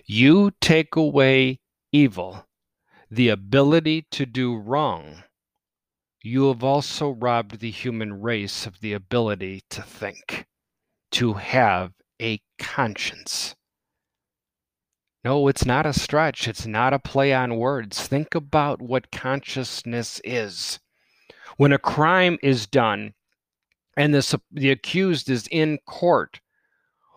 you 0.06 0.52
take 0.62 0.96
away 0.96 1.60
evil, 1.92 2.48
the 3.12 3.28
ability 3.28 4.08
to 4.12 4.26
do 4.26 4.56
wrong 4.56 5.24
you 6.22 6.48
have 6.48 6.64
also 6.64 7.10
robbed 7.10 7.60
the 7.60 7.72
human 7.72 8.22
race 8.22 8.66
of 8.66 8.80
the 8.80 8.94
ability 8.94 9.64
to 9.70 9.82
think, 9.82 10.46
to 11.12 11.34
have 11.34 11.92
a 12.22 12.42
conscience. 12.58 13.56
No, 15.24 15.48
it's 15.48 15.66
not 15.66 15.86
a 15.86 15.94
stretch. 15.94 16.48
It's 16.48 16.66
not 16.66 16.94
a 16.94 17.00
play 17.00 17.34
on 17.34 17.58
words. 17.58 18.08
Think 18.08 18.36
about 18.36 18.82
what 18.82 19.12
consciousness 19.12 20.22
is. 20.24 20.80
When 21.58 21.74
a 21.74 21.78
crime 21.78 22.38
is 22.42 22.68
done 22.68 23.14
and 23.98 24.14
the, 24.14 24.42
the 24.52 24.72
accused 24.72 25.30
is 25.30 25.48
in 25.52 25.80
court, 25.86 26.40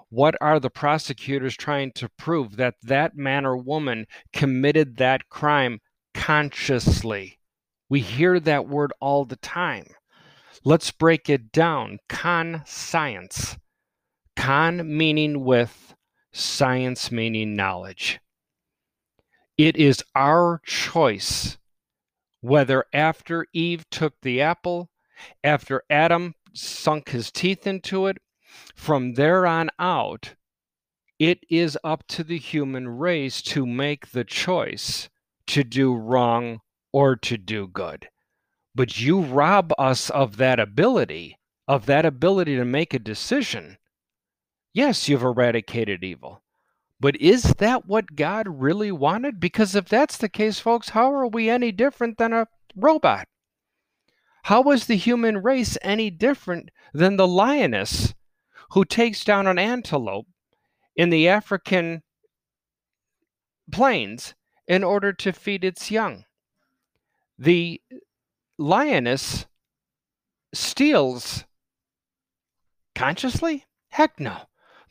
what 0.09 0.35
are 0.40 0.59
the 0.59 0.68
prosecutors 0.68 1.56
trying 1.56 1.92
to 1.92 2.09
prove? 2.09 2.56
That 2.56 2.75
that 2.82 3.16
man 3.16 3.47
or 3.47 3.56
woman 3.56 4.07
committed 4.33 4.96
that 4.96 5.29
crime 5.29 5.81
consciously. 6.12 7.38
We 7.88 8.00
hear 8.00 8.40
that 8.40 8.68
word 8.68 8.92
all 9.00 9.24
the 9.24 9.37
time. 9.37 9.87
Let's 10.64 10.90
break 10.90 11.31
it 11.31 11.53
down. 11.53 11.98
Con 12.09 12.62
science. 12.66 13.57
Con 14.37 14.96
meaning 14.96 15.44
with, 15.44 15.94
science 16.33 17.12
meaning 17.12 17.55
knowledge. 17.55 18.21
It 19.59 19.77
is 19.77 20.03
our 20.14 20.61
choice 20.64 21.59
whether 22.42 22.85
after 22.92 23.47
Eve 23.53 23.88
took 23.88 24.21
the 24.21 24.42
apple, 24.42 24.90
after 25.45 25.85
Adam 25.88 26.35
sunk 26.53 27.11
his 27.11 27.31
teeth 27.31 27.66
into 27.66 28.07
it, 28.07 28.18
from 28.75 29.14
there 29.14 29.47
on 29.47 29.71
out, 29.79 30.35
it 31.18 31.45
is 31.49 31.79
up 31.85 32.05
to 32.09 32.25
the 32.25 32.38
human 32.38 32.88
race 32.88 33.40
to 33.42 33.64
make 33.64 34.11
the 34.11 34.25
choice 34.25 35.09
to 35.47 35.62
do 35.62 35.95
wrong 35.95 36.61
or 36.92 37.14
to 37.14 37.38
do 37.38 37.68
good. 37.68 38.09
But 38.75 39.01
you 39.01 39.21
rob 39.21 39.73
us 39.79 40.11
of 40.11 40.37
that 40.38 40.59
ability, 40.59 41.38
of 41.68 41.87
that 41.87 42.05
ability 42.05 42.57
to 42.57 42.64
make 42.64 42.92
a 42.92 42.99
decision. 42.99 43.79
Yes, 44.72 45.08
you've 45.08 45.22
eradicated 45.22 46.02
evil. 46.02 46.42
But 47.00 47.16
is 47.16 47.42
that 47.58 47.87
what 47.87 48.14
God 48.14 48.46
really 48.48 48.92
wanted? 48.92 49.40
Because 49.40 49.74
if 49.74 49.88
that's 49.88 50.16
the 50.16 50.28
case, 50.28 50.61
folks, 50.61 50.90
how 50.90 51.12
are 51.12 51.26
we 51.26 51.50
any 51.50 51.72
different 51.72 52.18
than 52.18 52.32
a 52.32 52.46
robot? 52.76 53.28
How 54.44 54.62
is 54.70 54.87
the 54.87 54.96
human 54.96 55.38
race 55.38 55.76
any 55.82 56.11
different 56.11 56.70
than 56.92 57.16
the 57.16 57.28
lioness 57.28 58.14
who 58.70 58.85
takes 58.85 59.24
down 59.24 59.46
an 59.46 59.58
antelope 59.58 60.26
in 60.96 61.11
the 61.11 61.28
African 61.28 62.02
plains 63.70 64.35
in 64.66 64.85
order 64.85 65.12
to 65.12 65.32
feed 65.32 65.64
its 65.64 65.90
young? 65.90 66.24
the 67.42 67.80
lioness 68.56 69.46
steals 70.54 71.44
consciously? 72.94 73.66
Heck 73.88 74.20
no. 74.20 74.42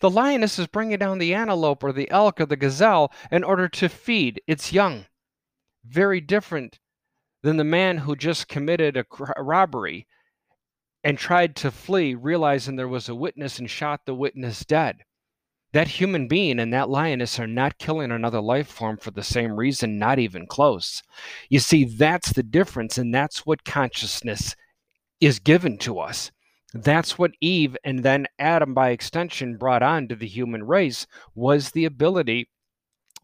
The 0.02 0.10
lioness 0.10 0.60
is 0.60 0.68
bringing 0.68 1.00
down 1.00 1.20
the 1.20 1.34
antelope 1.34 1.84
or 1.84 1.94
the 1.94 2.10
elk 2.12 2.42
or 2.42 2.46
the 2.46 2.56
gazelle 2.56 3.12
in 3.32 3.44
order 3.44 3.70
to 3.70 3.90
feed 3.90 4.42
its 4.48 4.74
young. 4.74 5.06
Very 5.86 6.20
different 6.20 6.80
than 7.44 7.58
the 7.58 7.64
man 7.64 8.00
who 8.00 8.16
just 8.16 8.48
committed 8.48 8.98
a, 8.98 9.06
robbery 9.38 10.08
and 11.04 11.18
tried 11.18 11.56
to 11.58 11.72
flee, 11.72 12.14
realizing 12.14 12.76
there 12.76 12.88
was 12.88 13.10
a 13.10 13.16
witness 13.16 13.58
and 13.58 13.70
shot 13.70 14.02
the 14.06 14.14
witness 14.14 14.66
dead 14.66 15.04
that 15.74 15.88
human 15.88 16.28
being 16.28 16.60
and 16.60 16.74
that 16.74 16.90
lioness 16.90 17.40
are 17.40 17.48
not 17.48 17.78
killing 17.78 18.12
another 18.12 18.42
life 18.42 18.68
form 18.68 18.98
for 18.98 19.12
the 19.12 19.24
same 19.24 19.54
reason, 19.54 19.98
not 19.98 20.20
even 20.20 20.46
close. 20.46 21.02
You 21.50 21.60
see, 21.60 21.86
that's 21.86 22.34
the 22.34 22.44
difference, 22.44 22.98
and 22.98 23.14
that's 23.14 23.46
what 23.46 23.64
consciousness 23.64 24.56
is 25.22 25.40
given 25.40 25.78
to 25.80 26.00
us. 26.00 26.32
That's 26.74 27.18
what 27.18 27.32
Eve 27.42 27.76
and 27.84 28.04
then 28.04 28.28
Adam, 28.40 28.74
by 28.74 28.90
extension, 28.90 29.58
brought 29.58 29.84
on 29.84 30.08
to 30.08 30.16
the 30.16 30.28
human 30.28 30.64
race 30.64 31.06
was 31.36 31.72
the 31.72 31.86
ability 31.86 32.50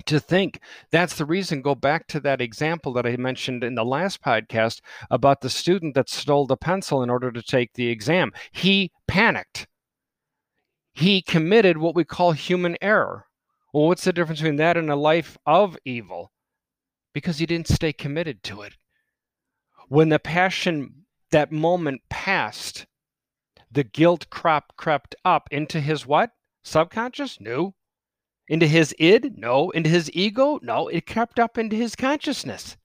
to 0.05 0.19
think. 0.19 0.59
That's 0.91 1.15
the 1.15 1.25
reason. 1.25 1.61
Go 1.61 1.73
back 1.73 2.07
to 2.07 2.19
that 2.19 2.41
example 2.41 2.93
that 2.93 3.05
I 3.05 3.15
mentioned 3.15 3.63
in 3.63 3.75
the 3.75 3.85
last 3.85 4.21
podcast 4.21 4.81
about 5.09 5.41
the 5.41 5.49
student 5.49 5.95
that 5.95 6.09
stole 6.09 6.45
the 6.45 6.57
pencil 6.57 7.01
in 7.01 7.09
order 7.09 7.31
to 7.31 7.41
take 7.41 7.73
the 7.73 7.87
exam. 7.87 8.31
He 8.51 8.91
panicked 9.07 9.67
he 10.97 11.21
committed 11.21 11.77
what 11.77 11.93
we 11.93 12.03
call 12.03 12.31
human 12.31 12.75
error. 12.81 13.27
Well, 13.71 13.85
what's 13.85 14.03
the 14.03 14.11
difference 14.11 14.39
between 14.39 14.55
that 14.55 14.77
and 14.77 14.89
a 14.89 14.95
life 14.95 15.37
of 15.45 15.77
evil? 15.85 16.31
Because 17.13 17.37
he 17.37 17.45
didn't 17.45 17.67
stay 17.67 17.93
committed 17.93 18.41
to 18.45 18.63
it. 18.63 18.73
When 19.89 20.09
the 20.09 20.17
passion, 20.17 21.05
that 21.29 21.51
moment 21.51 22.01
passed, 22.09 22.87
the 23.71 23.83
guilt 23.83 24.29
crop 24.29 24.75
crept 24.77 25.15
up 25.25 25.47
into 25.51 25.79
his 25.79 26.05
what? 26.05 26.31
Subconscious? 26.63 27.39
No. 27.39 27.75
Into 28.47 28.67
his 28.67 28.95
id? 28.97 29.37
No. 29.37 29.69
Into 29.71 29.89
his 29.89 30.09
ego? 30.13 30.59
No. 30.61 30.87
It 30.87 31.05
crept 31.05 31.39
up 31.39 31.57
into 31.57 31.75
his 31.75 31.95
consciousness. 31.95 32.77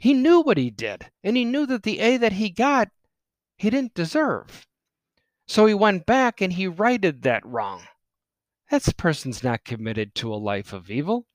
He 0.00 0.14
knew 0.14 0.40
what 0.40 0.58
he 0.58 0.70
did, 0.70 1.10
and 1.24 1.36
he 1.36 1.44
knew 1.44 1.66
that 1.66 1.82
the 1.82 1.98
A 2.00 2.16
that 2.18 2.34
he 2.34 2.50
got, 2.50 2.88
he 3.56 3.70
didn't 3.70 3.94
deserve. 3.94 4.66
So 5.46 5.66
he 5.66 5.74
went 5.74 6.06
back 6.06 6.40
and 6.40 6.52
he 6.52 6.66
righted 6.66 7.22
that 7.22 7.44
wrong. 7.44 7.84
That 8.70 8.96
person's 8.96 9.42
not 9.42 9.64
committed 9.64 10.14
to 10.16 10.32
a 10.32 10.36
life 10.36 10.72
of 10.72 10.90
evil. 10.90 11.26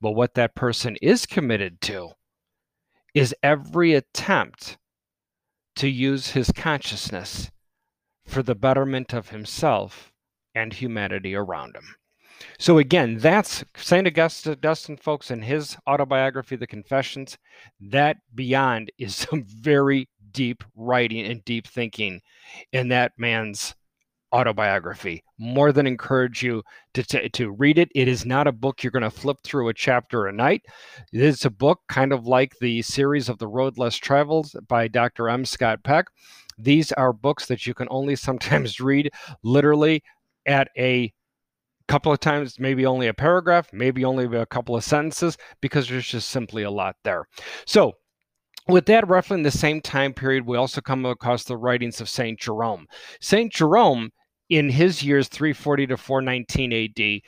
But 0.00 0.12
what 0.12 0.34
that 0.34 0.54
person 0.54 0.96
is 1.00 1.26
committed 1.26 1.80
to 1.82 2.12
is 3.14 3.34
every 3.42 3.94
attempt 3.94 4.76
to 5.76 5.88
use 5.88 6.30
his 6.30 6.52
consciousness 6.52 7.50
for 8.26 8.42
the 8.42 8.54
betterment 8.54 9.12
of 9.12 9.30
himself 9.30 10.12
and 10.54 10.72
humanity 10.72 11.34
around 11.34 11.76
him. 11.76 11.96
So 12.58 12.78
again, 12.78 13.18
that's 13.18 13.64
St. 13.76 14.06
Augustine, 14.06 14.96
folks, 14.96 15.30
in 15.30 15.42
his 15.42 15.76
autobiography, 15.88 16.56
The 16.56 16.66
Confessions. 16.66 17.38
That 17.80 18.18
beyond 18.34 18.92
is 18.98 19.14
some 19.16 19.44
very 19.44 20.08
deep 20.32 20.62
writing 20.74 21.24
and 21.24 21.44
deep 21.44 21.66
thinking 21.66 22.20
in 22.72 22.88
that 22.88 23.12
man's 23.16 23.74
autobiography. 24.34 25.24
More 25.38 25.72
than 25.72 25.86
encourage 25.86 26.42
you 26.42 26.62
to, 26.94 27.02
to, 27.04 27.28
to 27.30 27.50
read 27.52 27.78
it. 27.78 27.90
It 27.94 28.08
is 28.08 28.26
not 28.26 28.46
a 28.46 28.52
book 28.52 28.82
you're 28.82 28.90
going 28.90 29.02
to 29.02 29.10
flip 29.10 29.38
through 29.44 29.68
a 29.68 29.74
chapter 29.74 30.26
a 30.26 30.32
night. 30.32 30.62
It 31.12 31.22
is 31.22 31.44
a 31.44 31.50
book 31.50 31.80
kind 31.88 32.12
of 32.12 32.26
like 32.26 32.54
the 32.60 32.82
series 32.82 33.28
of 33.28 33.38
The 33.38 33.48
Road 33.48 33.78
Less 33.78 33.96
Traveled 33.96 34.52
by 34.68 34.88
Dr. 34.88 35.28
M. 35.28 35.44
Scott 35.44 35.82
Peck. 35.84 36.06
These 36.58 36.92
are 36.92 37.12
books 37.12 37.46
that 37.46 37.66
you 37.66 37.74
can 37.74 37.88
only 37.90 38.16
sometimes 38.16 38.80
read 38.80 39.10
literally 39.42 40.02
at 40.46 40.68
a 40.76 41.12
couple 41.88 42.12
of 42.12 42.20
times, 42.20 42.58
maybe 42.58 42.86
only 42.86 43.06
a 43.06 43.14
paragraph, 43.14 43.68
maybe 43.72 44.04
only 44.04 44.24
a 44.36 44.46
couple 44.46 44.76
of 44.76 44.84
sentences, 44.84 45.36
because 45.60 45.88
there's 45.88 46.08
just 46.08 46.28
simply 46.28 46.62
a 46.62 46.70
lot 46.70 46.96
there. 47.04 47.26
So, 47.66 47.92
with 48.68 48.86
that, 48.86 49.06
roughly 49.08 49.36
in 49.36 49.44
the 49.44 49.50
same 49.50 49.80
time 49.80 50.12
period, 50.12 50.44
we 50.44 50.56
also 50.56 50.80
come 50.80 51.04
across 51.06 51.44
the 51.44 51.56
writings 51.56 52.00
of 52.00 52.08
St. 52.08 52.38
Jerome. 52.38 52.86
St. 53.20 53.52
Jerome, 53.52 54.10
in 54.48 54.68
his 54.70 55.02
years 55.02 55.28
340 55.28 55.88
to 55.88 55.96
419 55.96 56.72
AD, 56.72 57.20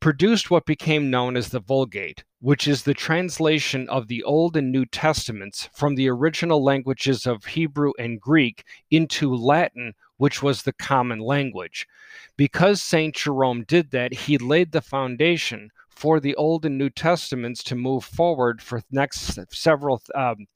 produced 0.00 0.50
what 0.50 0.66
became 0.66 1.10
known 1.10 1.36
as 1.36 1.48
the 1.48 1.60
Vulgate, 1.60 2.24
which 2.42 2.66
is 2.66 2.82
the 2.82 2.92
translation 2.92 3.88
of 3.88 4.08
the 4.08 4.20
Old 4.24 4.56
and 4.56 4.72
New 4.72 4.84
Testaments 4.84 5.68
from 5.72 5.94
the 5.94 6.10
original 6.10 6.62
languages 6.62 7.24
of 7.24 7.44
Hebrew 7.44 7.92
and 8.00 8.20
Greek 8.20 8.64
into 8.90 9.32
Latin, 9.32 9.94
which 10.16 10.42
was 10.42 10.62
the 10.62 10.72
common 10.72 11.20
language. 11.20 11.86
Because 12.36 12.82
St. 12.82 13.14
Jerome 13.14 13.62
did 13.62 13.92
that, 13.92 14.12
he 14.12 14.38
laid 14.38 14.72
the 14.72 14.80
foundation 14.80 15.70
for 15.88 16.18
the 16.18 16.34
Old 16.34 16.66
and 16.66 16.76
New 16.76 16.90
Testaments 16.90 17.62
to 17.62 17.76
move 17.76 18.04
forward 18.04 18.60
for 18.60 18.80
the 18.80 18.86
next 18.90 19.38
several 19.52 20.02
um, 20.16 20.48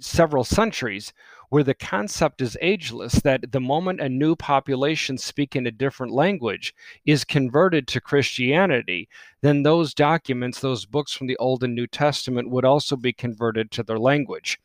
several 0.00 0.44
centuries 0.44 1.12
where 1.54 1.62
the 1.62 1.72
concept 1.72 2.40
is 2.40 2.58
ageless 2.60 3.20
that 3.20 3.52
the 3.52 3.60
moment 3.60 4.00
a 4.00 4.08
new 4.08 4.34
population 4.34 5.16
speaking 5.16 5.68
a 5.68 5.70
different 5.70 6.12
language 6.12 6.74
is 7.06 7.22
converted 7.22 7.86
to 7.86 8.00
Christianity, 8.00 9.08
then 9.40 9.62
those 9.62 9.94
documents, 9.94 10.58
those 10.58 10.84
books 10.84 11.12
from 11.12 11.28
the 11.28 11.36
Old 11.36 11.62
and 11.62 11.72
New 11.72 11.86
Testament, 11.86 12.50
would 12.50 12.64
also 12.64 12.96
be 12.96 13.12
converted 13.12 13.70
to 13.70 13.84
their 13.84 14.00
language. 14.00 14.58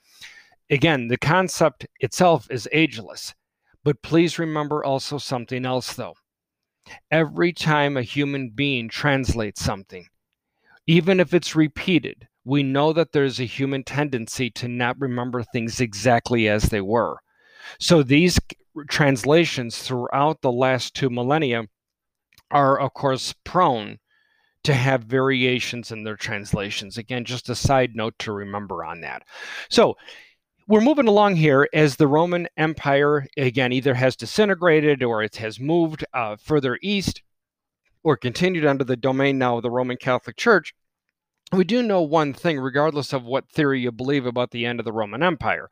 Again, 0.71 1.09
the 1.09 1.17
concept 1.19 1.85
itself 1.99 2.47
is 2.49 2.67
ageless. 2.71 3.35
But 3.83 4.01
please 4.01 4.39
remember 4.39 4.83
also 4.83 5.19
something 5.19 5.67
else, 5.67 5.93
though. 5.93 6.15
Every 7.11 7.53
time 7.53 7.97
a 7.97 8.01
human 8.01 8.49
being 8.49 8.89
translates 8.89 9.63
something, 9.63 10.07
even 10.87 11.19
if 11.19 11.35
it's 11.35 11.55
repeated, 11.55 12.27
we 12.49 12.63
know 12.63 12.91
that 12.93 13.11
there's 13.11 13.39
a 13.39 13.45
human 13.45 13.83
tendency 13.83 14.49
to 14.49 14.67
not 14.67 14.99
remember 14.99 15.43
things 15.43 15.79
exactly 15.79 16.49
as 16.49 16.63
they 16.63 16.81
were. 16.81 17.17
So 17.79 18.01
these 18.01 18.39
translations 18.89 19.77
throughout 19.77 20.41
the 20.41 20.51
last 20.51 20.95
two 20.95 21.11
millennia 21.11 21.65
are, 22.49 22.79
of 22.79 22.93
course, 22.95 23.35
prone 23.43 23.99
to 24.63 24.73
have 24.73 25.03
variations 25.03 25.91
in 25.91 26.03
their 26.03 26.15
translations. 26.15 26.97
Again, 26.97 27.23
just 27.23 27.49
a 27.49 27.55
side 27.55 27.95
note 27.95 28.17
to 28.19 28.31
remember 28.31 28.83
on 28.83 29.01
that. 29.01 29.23
So 29.69 29.95
we're 30.67 30.81
moving 30.81 31.07
along 31.07 31.35
here 31.35 31.67
as 31.73 31.95
the 31.95 32.07
Roman 32.07 32.47
Empire, 32.57 33.27
again, 33.37 33.71
either 33.71 33.93
has 33.93 34.15
disintegrated 34.15 35.03
or 35.03 35.21
it 35.21 35.35
has 35.35 35.59
moved 35.59 36.03
uh, 36.13 36.35
further 36.35 36.79
east 36.81 37.21
or 38.03 38.17
continued 38.17 38.65
under 38.65 38.83
the 38.83 38.97
domain 38.97 39.37
now 39.37 39.57
of 39.57 39.63
the 39.63 39.71
Roman 39.71 39.97
Catholic 39.97 40.35
Church 40.35 40.73
we 41.51 41.63
do 41.63 41.81
know 41.81 42.01
one 42.01 42.33
thing, 42.33 42.59
regardless 42.59 43.13
of 43.13 43.23
what 43.23 43.49
theory 43.49 43.81
you 43.81 43.91
believe 43.91 44.25
about 44.25 44.51
the 44.51 44.65
end 44.65 44.79
of 44.79 44.85
the 44.85 44.91
Roman 44.91 45.23
Empire. 45.23 45.69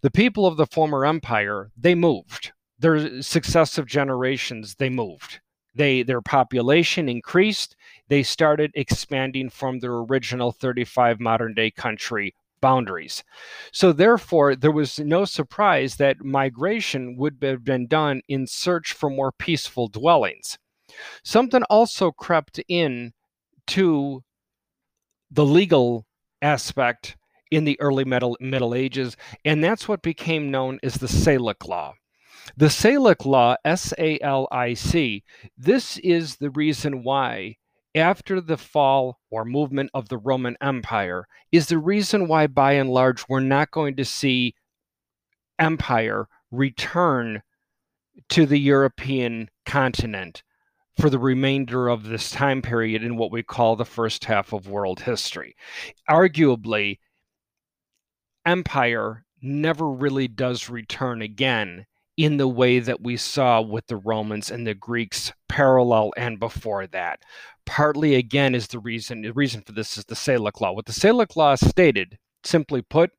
The 0.00 0.10
people 0.10 0.46
of 0.46 0.56
the 0.56 0.66
former 0.66 1.04
empire, 1.04 1.70
they 1.76 1.94
moved. 1.94 2.52
Their 2.78 3.22
successive 3.22 3.86
generations, 3.86 4.76
they 4.76 4.88
moved. 4.90 5.40
They 5.74 6.02
their 6.02 6.22
population 6.22 7.08
increased. 7.08 7.76
They 8.08 8.22
started 8.22 8.70
expanding 8.74 9.50
from 9.50 9.80
their 9.80 9.92
original 9.92 10.52
35 10.52 11.20
modern 11.20 11.54
day 11.54 11.70
country 11.70 12.34
boundaries. 12.60 13.22
So 13.72 13.92
therefore, 13.92 14.56
there 14.56 14.72
was 14.72 14.98
no 14.98 15.24
surprise 15.24 15.96
that 15.96 16.24
migration 16.24 17.16
would 17.16 17.38
have 17.42 17.64
been 17.64 17.86
done 17.86 18.22
in 18.28 18.46
search 18.46 18.92
for 18.92 19.10
more 19.10 19.32
peaceful 19.32 19.88
dwellings. 19.88 20.58
Something 21.22 21.62
also 21.64 22.10
crept 22.10 22.60
in 22.68 23.12
to 23.68 24.22
the 25.30 25.44
legal 25.44 26.06
aspect 26.42 27.16
in 27.50 27.64
the 27.64 27.80
early 27.80 28.04
Middle, 28.04 28.36
Middle 28.40 28.74
Ages, 28.74 29.16
and 29.44 29.62
that's 29.62 29.88
what 29.88 30.02
became 30.02 30.50
known 30.50 30.78
as 30.82 30.94
the 30.94 31.06
Salic 31.06 31.66
Law. 31.66 31.94
The 32.56 32.66
Salic 32.66 33.24
Law, 33.24 33.56
S 33.64 33.92
A 33.98 34.18
L 34.20 34.48
I 34.50 34.74
C, 34.74 35.24
this 35.56 35.98
is 35.98 36.36
the 36.36 36.50
reason 36.50 37.02
why, 37.02 37.56
after 37.94 38.40
the 38.40 38.56
fall 38.56 39.18
or 39.30 39.44
movement 39.44 39.90
of 39.94 40.08
the 40.08 40.18
Roman 40.18 40.56
Empire, 40.60 41.26
is 41.50 41.68
the 41.68 41.78
reason 41.78 42.28
why, 42.28 42.46
by 42.46 42.72
and 42.72 42.90
large, 42.90 43.24
we're 43.28 43.40
not 43.40 43.70
going 43.70 43.96
to 43.96 44.04
see 44.04 44.54
empire 45.58 46.28
return 46.50 47.42
to 48.28 48.46
the 48.46 48.58
European 48.58 49.50
continent 49.64 50.42
for 50.96 51.10
the 51.10 51.18
remainder 51.18 51.88
of 51.88 52.04
this 52.04 52.30
time 52.30 52.62
period 52.62 53.02
in 53.02 53.16
what 53.16 53.30
we 53.30 53.42
call 53.42 53.76
the 53.76 53.84
first 53.84 54.24
half 54.24 54.52
of 54.52 54.68
world 54.68 55.00
history. 55.00 55.54
Arguably, 56.08 56.98
empire 58.46 59.24
never 59.42 59.90
really 59.90 60.28
does 60.28 60.70
return 60.70 61.20
again 61.20 61.86
in 62.16 62.38
the 62.38 62.48
way 62.48 62.78
that 62.78 63.02
we 63.02 63.16
saw 63.16 63.60
with 63.60 63.86
the 63.88 63.96
Romans 63.96 64.50
and 64.50 64.66
the 64.66 64.74
Greeks 64.74 65.32
parallel 65.48 66.12
and 66.16 66.38
before 66.38 66.86
that. 66.86 67.20
Partly 67.66 68.14
again 68.14 68.54
is 68.54 68.68
the 68.68 68.78
reason 68.78 69.22
the 69.22 69.32
reason 69.32 69.60
for 69.60 69.72
this 69.72 69.98
is 69.98 70.04
the 70.06 70.14
Salic 70.14 70.60
law. 70.60 70.72
What 70.72 70.86
the 70.86 70.92
Salic 70.92 71.36
law 71.36 71.56
stated, 71.56 72.18
simply 72.42 72.80
put, 72.80 73.10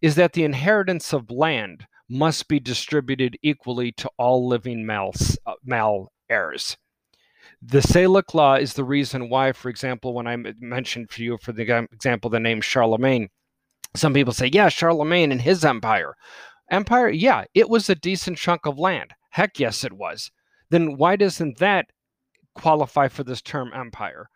is 0.00 0.14
that 0.14 0.32
the 0.32 0.44
inheritance 0.44 1.12
of 1.12 1.30
land 1.30 1.86
must 2.08 2.48
be 2.48 2.58
distributed 2.58 3.36
equally 3.42 3.92
to 3.92 4.10
all 4.16 4.48
living 4.48 4.86
male, 4.86 5.12
uh, 5.44 5.54
male 5.62 6.10
heirs. 6.30 6.78
The 7.60 7.80
Salic 7.80 8.34
law 8.34 8.54
is 8.54 8.74
the 8.74 8.84
reason 8.84 9.28
why, 9.28 9.52
for 9.52 9.68
example, 9.68 10.14
when 10.14 10.28
I 10.28 10.36
mentioned 10.36 11.10
for 11.10 11.22
you, 11.22 11.38
for 11.38 11.52
the 11.52 11.86
example, 11.92 12.30
the 12.30 12.38
name 12.38 12.60
Charlemagne, 12.60 13.30
some 13.96 14.14
people 14.14 14.32
say, 14.32 14.46
yeah, 14.46 14.68
Charlemagne 14.68 15.32
and 15.32 15.40
his 15.40 15.64
empire. 15.64 16.14
Empire, 16.70 17.08
yeah, 17.08 17.44
it 17.54 17.68
was 17.68 17.90
a 17.90 17.96
decent 17.96 18.38
chunk 18.38 18.64
of 18.64 18.78
land. 18.78 19.14
Heck 19.30 19.58
yes, 19.58 19.82
it 19.82 19.92
was. 19.92 20.30
Then 20.70 20.96
why 20.96 21.16
doesn't 21.16 21.58
that 21.58 21.86
qualify 22.54 23.08
for 23.08 23.24
this 23.24 23.42
term 23.42 23.72
empire? 23.74 24.28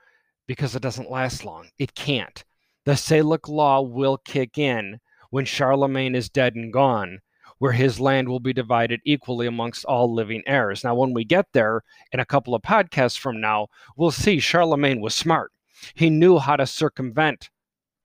Because 0.48 0.74
it 0.74 0.82
doesn't 0.82 1.10
last 1.10 1.44
long. 1.44 1.68
It 1.78 1.94
can't. 1.94 2.44
The 2.84 2.92
Salic 2.92 3.48
law 3.48 3.82
will 3.82 4.18
kick 4.18 4.58
in 4.58 4.98
when 5.30 5.44
Charlemagne 5.44 6.16
is 6.16 6.28
dead 6.28 6.56
and 6.56 6.72
gone 6.72 7.20
where 7.62 7.70
his 7.70 8.00
land 8.00 8.28
will 8.28 8.40
be 8.40 8.52
divided 8.52 9.00
equally 9.04 9.46
amongst 9.46 9.84
all 9.84 10.12
living 10.12 10.42
heirs. 10.48 10.82
Now, 10.82 10.96
when 10.96 11.14
we 11.14 11.24
get 11.24 11.46
there 11.52 11.82
in 12.10 12.18
a 12.18 12.24
couple 12.24 12.56
of 12.56 12.62
podcasts 12.62 13.16
from 13.16 13.40
now, 13.40 13.68
we'll 13.96 14.10
see 14.10 14.40
Charlemagne 14.40 15.00
was 15.00 15.14
smart. 15.14 15.52
He 15.94 16.10
knew 16.10 16.40
how 16.40 16.56
to 16.56 16.66
circumvent 16.66 17.50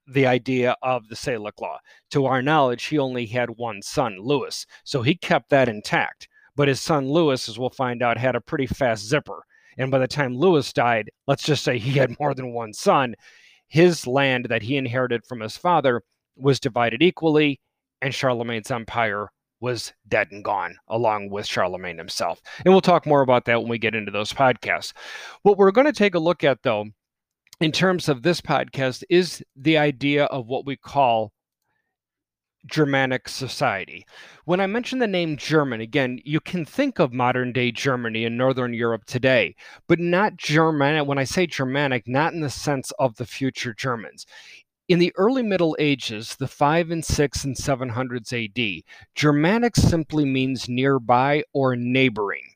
the 0.06 0.28
idea 0.28 0.76
of 0.80 1.08
the 1.08 1.16
Salic 1.16 1.60
law. 1.60 1.80
To 2.12 2.26
our 2.26 2.40
knowledge, 2.40 2.84
he 2.84 3.00
only 3.00 3.26
had 3.26 3.50
one 3.50 3.82
son, 3.82 4.18
Louis, 4.20 4.64
so 4.84 5.02
he 5.02 5.16
kept 5.16 5.50
that 5.50 5.68
intact. 5.68 6.28
But 6.54 6.68
his 6.68 6.80
son 6.80 7.08
Louis, 7.08 7.48
as 7.48 7.58
we'll 7.58 7.70
find 7.70 8.00
out, 8.00 8.16
had 8.16 8.36
a 8.36 8.40
pretty 8.40 8.68
fast 8.68 9.08
zipper. 9.08 9.42
And 9.76 9.90
by 9.90 9.98
the 9.98 10.06
time 10.06 10.36
Louis 10.36 10.72
died, 10.72 11.10
let's 11.26 11.42
just 11.42 11.64
say 11.64 11.78
he 11.78 11.98
had 11.98 12.16
more 12.20 12.32
than 12.32 12.52
one 12.52 12.72
son, 12.72 13.16
his 13.66 14.06
land 14.06 14.46
that 14.50 14.62
he 14.62 14.76
inherited 14.76 15.26
from 15.26 15.40
his 15.40 15.56
father 15.56 16.02
was 16.36 16.60
divided 16.60 17.02
equally, 17.02 17.58
and 18.00 18.14
Charlemagne's 18.14 18.70
empire 18.70 19.30
was 19.60 19.92
dead 20.06 20.28
and 20.30 20.44
gone, 20.44 20.76
along 20.88 21.30
with 21.30 21.46
Charlemagne 21.46 21.98
himself. 21.98 22.40
And 22.64 22.72
we'll 22.72 22.80
talk 22.80 23.06
more 23.06 23.22
about 23.22 23.44
that 23.46 23.60
when 23.60 23.70
we 23.70 23.78
get 23.78 23.94
into 23.94 24.12
those 24.12 24.32
podcasts. 24.32 24.92
What 25.42 25.58
we're 25.58 25.70
going 25.70 25.86
to 25.86 25.92
take 25.92 26.14
a 26.14 26.20
look 26.20 26.44
at, 26.44 26.62
though, 26.62 26.86
in 27.60 27.72
terms 27.72 28.08
of 28.08 28.22
this 28.22 28.40
podcast, 28.40 29.02
is 29.10 29.42
the 29.56 29.78
idea 29.78 30.24
of 30.26 30.46
what 30.46 30.66
we 30.66 30.76
call 30.76 31.32
Germanic 32.66 33.28
society. 33.28 34.04
When 34.44 34.60
I 34.60 34.66
mention 34.66 34.98
the 34.98 35.06
name 35.06 35.36
German, 35.36 35.80
again, 35.80 36.18
you 36.24 36.40
can 36.40 36.64
think 36.64 36.98
of 36.98 37.12
modern 37.12 37.52
day 37.52 37.72
Germany 37.72 38.24
and 38.24 38.36
Northern 38.36 38.74
Europe 38.74 39.04
today, 39.06 39.54
but 39.88 39.98
not 39.98 40.36
Germanic. 40.36 41.06
When 41.06 41.18
I 41.18 41.24
say 41.24 41.46
Germanic, 41.46 42.06
not 42.06 42.32
in 42.32 42.40
the 42.40 42.50
sense 42.50 42.92
of 42.98 43.16
the 43.16 43.26
future 43.26 43.74
Germans. 43.74 44.26
In 44.88 45.00
the 45.00 45.12
early 45.16 45.42
Middle 45.42 45.76
Ages, 45.78 46.36
the 46.36 46.48
5 46.48 46.90
and 46.90 47.04
6 47.04 47.44
and 47.44 47.54
700s 47.54 48.32
AD, 48.32 48.84
Germanic 49.14 49.76
simply 49.76 50.24
means 50.24 50.66
nearby 50.66 51.44
or 51.52 51.76
neighboring. 51.76 52.54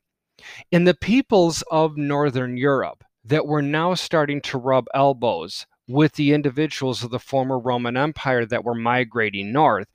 In 0.71 0.85
the 0.85 0.95
peoples 0.95 1.63
of 1.69 1.95
Northern 1.95 2.57
Europe 2.57 3.03
that 3.23 3.45
were 3.45 3.61
now 3.61 3.93
starting 3.93 4.41
to 4.41 4.57
rub 4.57 4.87
elbows 4.95 5.67
with 5.87 6.13
the 6.13 6.33
individuals 6.33 7.03
of 7.03 7.11
the 7.11 7.19
former 7.19 7.59
Roman 7.59 7.95
Empire 7.95 8.47
that 8.47 8.63
were 8.63 8.73
migrating 8.73 9.51
north, 9.51 9.89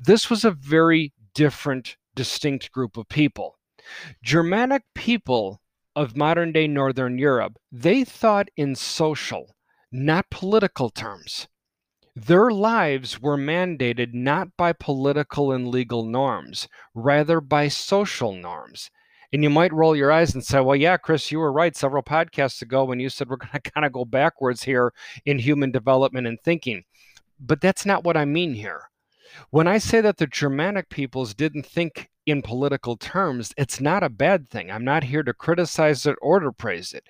this 0.00 0.28
was 0.28 0.44
a 0.44 0.50
very 0.50 1.12
different, 1.32 1.96
distinct 2.16 2.72
group 2.72 2.96
of 2.96 3.08
people. 3.08 3.56
Germanic 4.24 4.82
people 4.96 5.60
of 5.94 6.16
modern 6.16 6.50
day 6.50 6.66
Northern 6.66 7.18
Europe, 7.18 7.56
they 7.70 8.02
thought 8.02 8.48
in 8.56 8.74
social, 8.74 9.54
not 9.92 10.28
political 10.28 10.90
terms. 10.90 11.46
Their 12.26 12.50
lives 12.50 13.22
were 13.22 13.36
mandated 13.36 14.12
not 14.12 14.56
by 14.56 14.72
political 14.72 15.52
and 15.52 15.68
legal 15.68 16.04
norms, 16.04 16.66
rather 16.92 17.40
by 17.40 17.68
social 17.68 18.32
norms. 18.32 18.90
And 19.32 19.44
you 19.44 19.50
might 19.50 19.72
roll 19.72 19.94
your 19.94 20.10
eyes 20.10 20.34
and 20.34 20.44
say, 20.44 20.60
well, 20.60 20.74
yeah, 20.74 20.96
Chris, 20.96 21.30
you 21.30 21.38
were 21.38 21.52
right 21.52 21.76
several 21.76 22.02
podcasts 22.02 22.60
ago 22.60 22.84
when 22.84 22.98
you 22.98 23.08
said 23.08 23.28
we're 23.28 23.36
going 23.36 23.52
to 23.52 23.70
kind 23.70 23.86
of 23.86 23.92
go 23.92 24.04
backwards 24.04 24.64
here 24.64 24.92
in 25.26 25.38
human 25.38 25.70
development 25.70 26.26
and 26.26 26.40
thinking. 26.40 26.82
But 27.38 27.60
that's 27.60 27.86
not 27.86 28.02
what 28.02 28.16
I 28.16 28.24
mean 28.24 28.54
here. 28.54 28.90
When 29.50 29.68
I 29.68 29.78
say 29.78 30.00
that 30.00 30.16
the 30.16 30.26
Germanic 30.26 30.88
peoples 30.88 31.34
didn't 31.34 31.66
think 31.66 32.10
in 32.26 32.42
political 32.42 32.96
terms, 32.96 33.54
it's 33.56 33.80
not 33.80 34.02
a 34.02 34.08
bad 34.08 34.48
thing. 34.48 34.72
I'm 34.72 34.84
not 34.84 35.04
here 35.04 35.22
to 35.22 35.32
criticize 35.32 36.04
it 36.04 36.16
or 36.20 36.40
to 36.40 36.50
praise 36.50 36.92
it. 36.92 37.04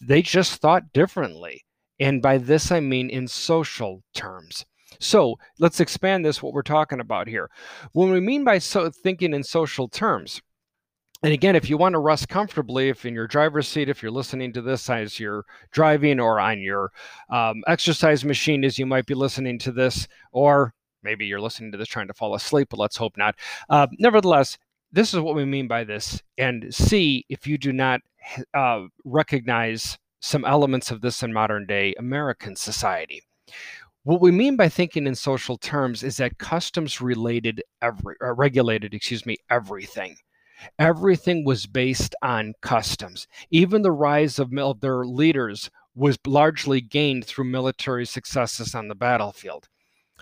They 0.00 0.22
just 0.22 0.60
thought 0.60 0.92
differently. 0.92 1.64
And 2.00 2.22
by 2.22 2.38
this, 2.38 2.72
I 2.72 2.80
mean 2.80 3.10
in 3.10 3.28
social 3.28 4.02
terms. 4.14 4.64
So 4.98 5.38
let's 5.58 5.80
expand 5.80 6.24
this, 6.24 6.42
what 6.42 6.52
we're 6.52 6.62
talking 6.62 7.00
about 7.00 7.28
here. 7.28 7.50
When 7.92 8.10
we 8.10 8.20
mean 8.20 8.42
by 8.42 8.58
so 8.58 8.90
thinking 8.90 9.34
in 9.34 9.44
social 9.44 9.88
terms, 9.88 10.42
and 11.22 11.34
again, 11.34 11.54
if 11.54 11.68
you 11.68 11.76
want 11.76 11.92
to 11.92 11.98
rest 11.98 12.28
comfortably, 12.28 12.88
if 12.88 13.04
in 13.04 13.12
your 13.12 13.26
driver's 13.26 13.68
seat, 13.68 13.90
if 13.90 14.02
you're 14.02 14.10
listening 14.10 14.54
to 14.54 14.62
this 14.62 14.88
as 14.88 15.20
you're 15.20 15.44
driving 15.70 16.18
or 16.18 16.40
on 16.40 16.60
your 16.60 16.92
um, 17.28 17.62
exercise 17.66 18.24
machine 18.24 18.64
as 18.64 18.78
you 18.78 18.86
might 18.86 19.04
be 19.04 19.14
listening 19.14 19.58
to 19.58 19.72
this, 19.72 20.08
or 20.32 20.72
maybe 21.02 21.26
you're 21.26 21.40
listening 21.40 21.72
to 21.72 21.78
this 21.78 21.88
trying 21.88 22.08
to 22.08 22.14
fall 22.14 22.34
asleep, 22.34 22.68
but 22.70 22.80
let's 22.80 22.96
hope 22.96 23.18
not. 23.18 23.34
Uh, 23.68 23.86
nevertheless, 23.98 24.56
this 24.92 25.12
is 25.12 25.20
what 25.20 25.34
we 25.34 25.44
mean 25.44 25.68
by 25.68 25.84
this. 25.84 26.22
And 26.38 26.74
see 26.74 27.26
if 27.28 27.46
you 27.46 27.58
do 27.58 27.72
not 27.72 28.00
uh, 28.54 28.84
recognize 29.04 29.98
some 30.20 30.44
elements 30.44 30.90
of 30.90 31.00
this 31.00 31.22
in 31.22 31.32
modern 31.32 31.66
day 31.66 31.94
American 31.98 32.54
society. 32.54 33.22
What 34.02 34.20
we 34.20 34.30
mean 34.30 34.56
by 34.56 34.68
thinking 34.68 35.06
in 35.06 35.14
social 35.14 35.58
terms 35.58 36.02
is 36.02 36.16
that 36.18 36.38
customs 36.38 37.00
related 37.00 37.62
every 37.82 38.16
regulated, 38.20 38.94
excuse 38.94 39.26
me, 39.26 39.36
everything. 39.50 40.16
Everything 40.78 41.44
was 41.44 41.66
based 41.66 42.14
on 42.22 42.54
customs. 42.60 43.26
Even 43.50 43.82
the 43.82 43.92
rise 43.92 44.38
of 44.38 44.50
their 44.80 45.04
leaders 45.04 45.70
was 45.94 46.18
largely 46.26 46.80
gained 46.80 47.24
through 47.24 47.44
military 47.44 48.06
successes 48.06 48.74
on 48.74 48.88
the 48.88 48.94
battlefield. 48.94 49.68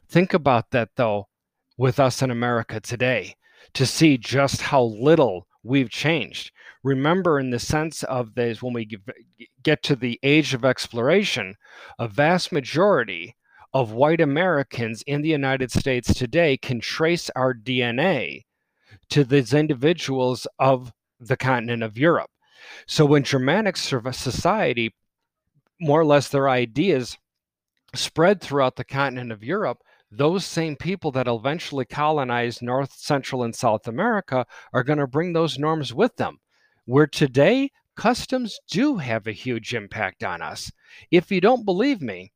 Think 0.08 0.32
about 0.34 0.70
that, 0.70 0.90
though, 0.96 1.28
with 1.76 2.00
us 2.00 2.22
in 2.22 2.30
America 2.30 2.80
today, 2.80 3.36
to 3.74 3.84
see 3.84 4.16
just 4.16 4.62
how 4.62 4.82
little 4.82 5.46
we've 5.62 5.90
changed. 5.90 6.50
Remember, 6.82 7.38
in 7.40 7.50
the 7.50 7.58
sense 7.58 8.02
of 8.04 8.34
this, 8.34 8.62
when 8.62 8.72
we 8.72 8.88
get 9.62 9.82
to 9.82 9.96
the 9.96 10.18
age 10.22 10.54
of 10.54 10.64
exploration, 10.64 11.54
a 11.98 12.06
vast 12.06 12.52
majority 12.52 13.36
of 13.74 13.92
white 13.92 14.20
Americans 14.20 15.02
in 15.06 15.22
the 15.22 15.28
United 15.28 15.70
States 15.70 16.14
today 16.14 16.56
can 16.56 16.80
trace 16.80 17.30
our 17.36 17.52
DNA 17.52 18.44
to 19.10 19.24
these 19.24 19.52
individuals 19.52 20.46
of 20.58 20.92
the 21.20 21.36
continent 21.36 21.82
of 21.82 21.98
Europe. 21.98 22.30
So 22.86 23.04
when 23.04 23.24
Germanic 23.24 23.76
society, 23.76 24.94
more 25.80 26.00
or 26.00 26.06
less 26.06 26.28
their 26.28 26.48
ideas 26.48 27.18
spread 27.94 28.40
throughout 28.40 28.76
the 28.76 28.84
continent 28.84 29.32
of 29.32 29.42
Europe, 29.44 29.78
those 30.10 30.44
same 30.44 30.76
people 30.76 31.10
that 31.12 31.28
eventually 31.28 31.84
colonized 31.84 32.62
North, 32.62 32.92
Central, 32.92 33.42
and 33.42 33.54
South 33.54 33.86
America 33.86 34.46
are 34.72 34.82
going 34.84 34.98
to 34.98 35.06
bring 35.06 35.32
those 35.32 35.58
norms 35.58 35.92
with 35.92 36.16
them. 36.16 36.38
Where 36.88 37.06
today, 37.06 37.70
customs 37.98 38.58
do 38.66 38.96
have 38.96 39.26
a 39.26 39.32
huge 39.32 39.74
impact 39.74 40.24
on 40.24 40.40
us. 40.40 40.72
If 41.10 41.30
you 41.30 41.38
don't 41.38 41.66
believe 41.66 42.00
me, 42.00 42.32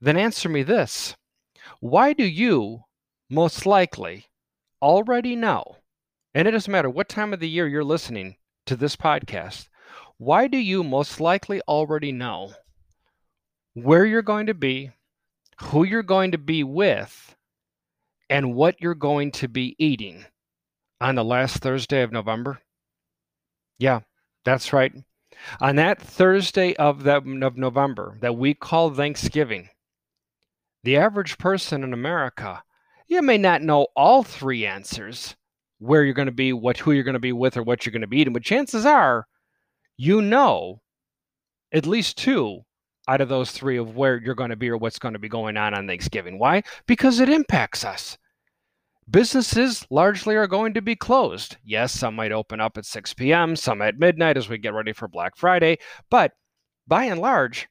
then 0.00 0.16
answer 0.16 0.48
me 0.48 0.64
this 0.64 1.14
Why 1.78 2.12
do 2.12 2.24
you 2.24 2.80
most 3.28 3.66
likely 3.66 4.26
already 4.82 5.36
know, 5.36 5.76
and 6.34 6.48
it 6.48 6.50
doesn't 6.50 6.72
matter 6.72 6.90
what 6.90 7.08
time 7.08 7.32
of 7.32 7.38
the 7.38 7.48
year 7.48 7.68
you're 7.68 7.84
listening 7.84 8.34
to 8.66 8.74
this 8.74 8.96
podcast, 8.96 9.68
why 10.16 10.48
do 10.48 10.58
you 10.58 10.82
most 10.82 11.20
likely 11.20 11.60
already 11.68 12.10
know 12.10 12.52
where 13.74 14.04
you're 14.04 14.22
going 14.22 14.46
to 14.46 14.54
be, 14.54 14.90
who 15.60 15.84
you're 15.84 16.02
going 16.02 16.32
to 16.32 16.38
be 16.38 16.64
with, 16.64 17.36
and 18.28 18.56
what 18.56 18.80
you're 18.80 18.96
going 18.96 19.30
to 19.30 19.46
be 19.46 19.76
eating 19.78 20.24
on 21.00 21.14
the 21.14 21.22
last 21.22 21.58
Thursday 21.58 22.02
of 22.02 22.10
November? 22.10 22.60
Yeah, 23.80 24.00
that's 24.44 24.72
right. 24.72 24.92
On 25.60 25.76
that 25.76 26.00
Thursday 26.00 26.76
of, 26.76 27.02
that, 27.04 27.22
of 27.42 27.56
November 27.56 28.16
that 28.20 28.36
we 28.36 28.54
call 28.54 28.90
Thanksgiving, 28.90 29.68
the 30.84 30.96
average 30.96 31.38
person 31.38 31.82
in 31.82 31.92
America 31.92 32.62
you 33.10 33.20
may 33.22 33.36
not 33.36 33.60
know 33.60 33.88
all 33.96 34.22
three 34.22 34.64
answers 34.64 35.34
where 35.80 36.04
you're 36.04 36.14
going 36.14 36.26
to 36.26 36.32
be, 36.32 36.52
what 36.52 36.78
who 36.78 36.92
you're 36.92 37.02
going 37.02 37.14
to 37.14 37.18
be 37.18 37.32
with, 37.32 37.56
or 37.56 37.62
what 37.62 37.84
you're 37.84 37.90
going 37.90 38.00
to 38.02 38.06
be 38.06 38.18
eating, 38.18 38.32
but 38.32 38.44
chances 38.44 38.86
are 38.86 39.26
you 39.96 40.22
know 40.22 40.80
at 41.72 41.86
least 41.86 42.16
two 42.16 42.60
out 43.08 43.20
of 43.20 43.28
those 43.28 43.50
three 43.50 43.76
of 43.76 43.96
where 43.96 44.20
you're 44.22 44.36
going 44.36 44.50
to 44.50 44.56
be 44.56 44.70
or 44.70 44.76
what's 44.76 44.98
going 45.00 45.14
to 45.14 45.18
be 45.18 45.28
going 45.28 45.56
on 45.56 45.74
on 45.74 45.88
Thanksgiving. 45.88 46.38
Why? 46.38 46.62
Because 46.86 47.18
it 47.18 47.28
impacts 47.28 47.84
us. 47.84 48.16
Businesses 49.10 49.86
largely 49.90 50.36
are 50.36 50.46
going 50.46 50.74
to 50.74 50.82
be 50.82 50.94
closed. 50.94 51.56
Yes, 51.64 51.92
some 51.92 52.14
might 52.14 52.32
open 52.32 52.60
up 52.60 52.78
at 52.78 52.86
6 52.86 53.14
p.m., 53.14 53.56
some 53.56 53.82
at 53.82 53.98
midnight 53.98 54.36
as 54.36 54.48
we 54.48 54.58
get 54.58 54.74
ready 54.74 54.92
for 54.92 55.08
Black 55.08 55.36
Friday, 55.36 55.78
but 56.10 56.32
by 56.86 57.04
and 57.04 57.20
large, 57.20 57.68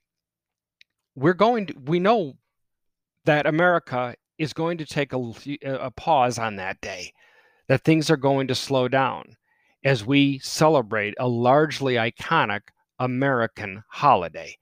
we're 1.16 1.34
going 1.34 1.68
to, 1.68 1.74
we 1.86 2.00
know 2.00 2.34
that 3.26 3.46
America 3.46 4.16
is 4.38 4.54
going 4.54 4.78
to 4.80 4.86
take 4.86 5.14
a, 5.14 5.34
a 5.64 5.92
pause 5.92 6.40
on 6.40 6.56
that 6.56 6.82
day, 6.82 7.14
that 7.68 7.84
things 7.84 8.10
are 8.10 8.18
going 8.18 8.48
to 8.48 8.56
slow 8.56 8.88
down 8.88 9.36
as 9.84 10.06
we 10.06 10.40
celebrate 10.40 11.14
a 11.20 11.28
largely 11.28 11.96
iconic 11.96 12.62
American 13.00 13.84
holiday. 13.88 14.58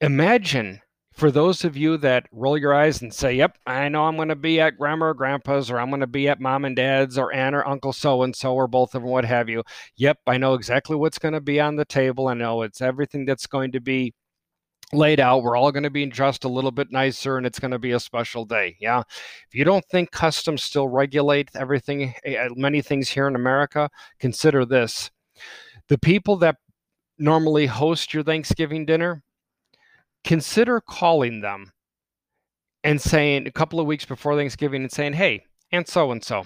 Imagine 0.00 0.80
for 1.12 1.30
those 1.30 1.64
of 1.64 1.76
you 1.76 1.96
that 1.98 2.26
roll 2.32 2.56
your 2.56 2.74
eyes 2.74 3.02
and 3.02 3.12
say, 3.12 3.34
Yep, 3.34 3.58
I 3.66 3.88
know 3.88 4.04
I'm 4.04 4.16
going 4.16 4.28
to 4.28 4.36
be 4.36 4.60
at 4.60 4.78
grandma 4.78 5.06
or 5.06 5.14
grandpa's, 5.14 5.70
or 5.70 5.78
I'm 5.78 5.90
going 5.90 6.00
to 6.00 6.06
be 6.06 6.28
at 6.28 6.40
mom 6.40 6.64
and 6.64 6.74
dad's, 6.74 7.18
or 7.18 7.32
aunt 7.32 7.54
or 7.54 7.66
uncle 7.66 7.92
so 7.92 8.22
and 8.22 8.34
so, 8.34 8.54
or 8.54 8.66
both 8.66 8.94
of 8.94 9.02
them, 9.02 9.10
what 9.10 9.24
have 9.24 9.48
you. 9.48 9.62
Yep, 9.96 10.18
I 10.26 10.38
know 10.38 10.54
exactly 10.54 10.96
what's 10.96 11.18
going 11.18 11.34
to 11.34 11.40
be 11.40 11.60
on 11.60 11.76
the 11.76 11.84
table. 11.84 12.28
I 12.28 12.34
know 12.34 12.62
it's 12.62 12.80
everything 12.80 13.26
that's 13.26 13.46
going 13.46 13.72
to 13.72 13.80
be 13.80 14.14
laid 14.92 15.20
out. 15.20 15.42
We're 15.42 15.56
all 15.56 15.72
going 15.72 15.82
to 15.84 15.90
be 15.90 16.06
dressed 16.06 16.44
a 16.44 16.48
little 16.48 16.70
bit 16.70 16.90
nicer 16.90 17.38
and 17.38 17.46
it's 17.46 17.58
going 17.58 17.70
to 17.70 17.78
be 17.78 17.92
a 17.92 18.00
special 18.00 18.44
day. 18.44 18.76
Yeah. 18.80 19.00
If 19.00 19.54
you 19.54 19.64
don't 19.64 19.84
think 19.86 20.10
customs 20.10 20.62
still 20.62 20.88
regulate 20.88 21.50
everything, 21.54 22.14
eh, 22.24 22.34
eh, 22.34 22.48
many 22.56 22.82
things 22.82 23.08
here 23.08 23.26
in 23.26 23.34
America, 23.34 23.88
consider 24.18 24.64
this. 24.64 25.10
The 25.88 25.98
people 25.98 26.36
that 26.38 26.56
normally 27.18 27.66
host 27.66 28.12
your 28.12 28.22
Thanksgiving 28.22 28.84
dinner, 28.84 29.22
consider 30.24 30.80
calling 30.80 31.40
them 31.40 31.72
and 32.84 33.00
saying 33.00 33.46
a 33.46 33.52
couple 33.52 33.80
of 33.80 33.86
weeks 33.86 34.04
before 34.04 34.36
Thanksgiving 34.36 34.82
and 34.82 34.92
saying, 34.92 35.14
hey, 35.14 35.44
Aunt 35.72 35.88
so 35.88 36.10
and 36.10 36.22
so, 36.22 36.44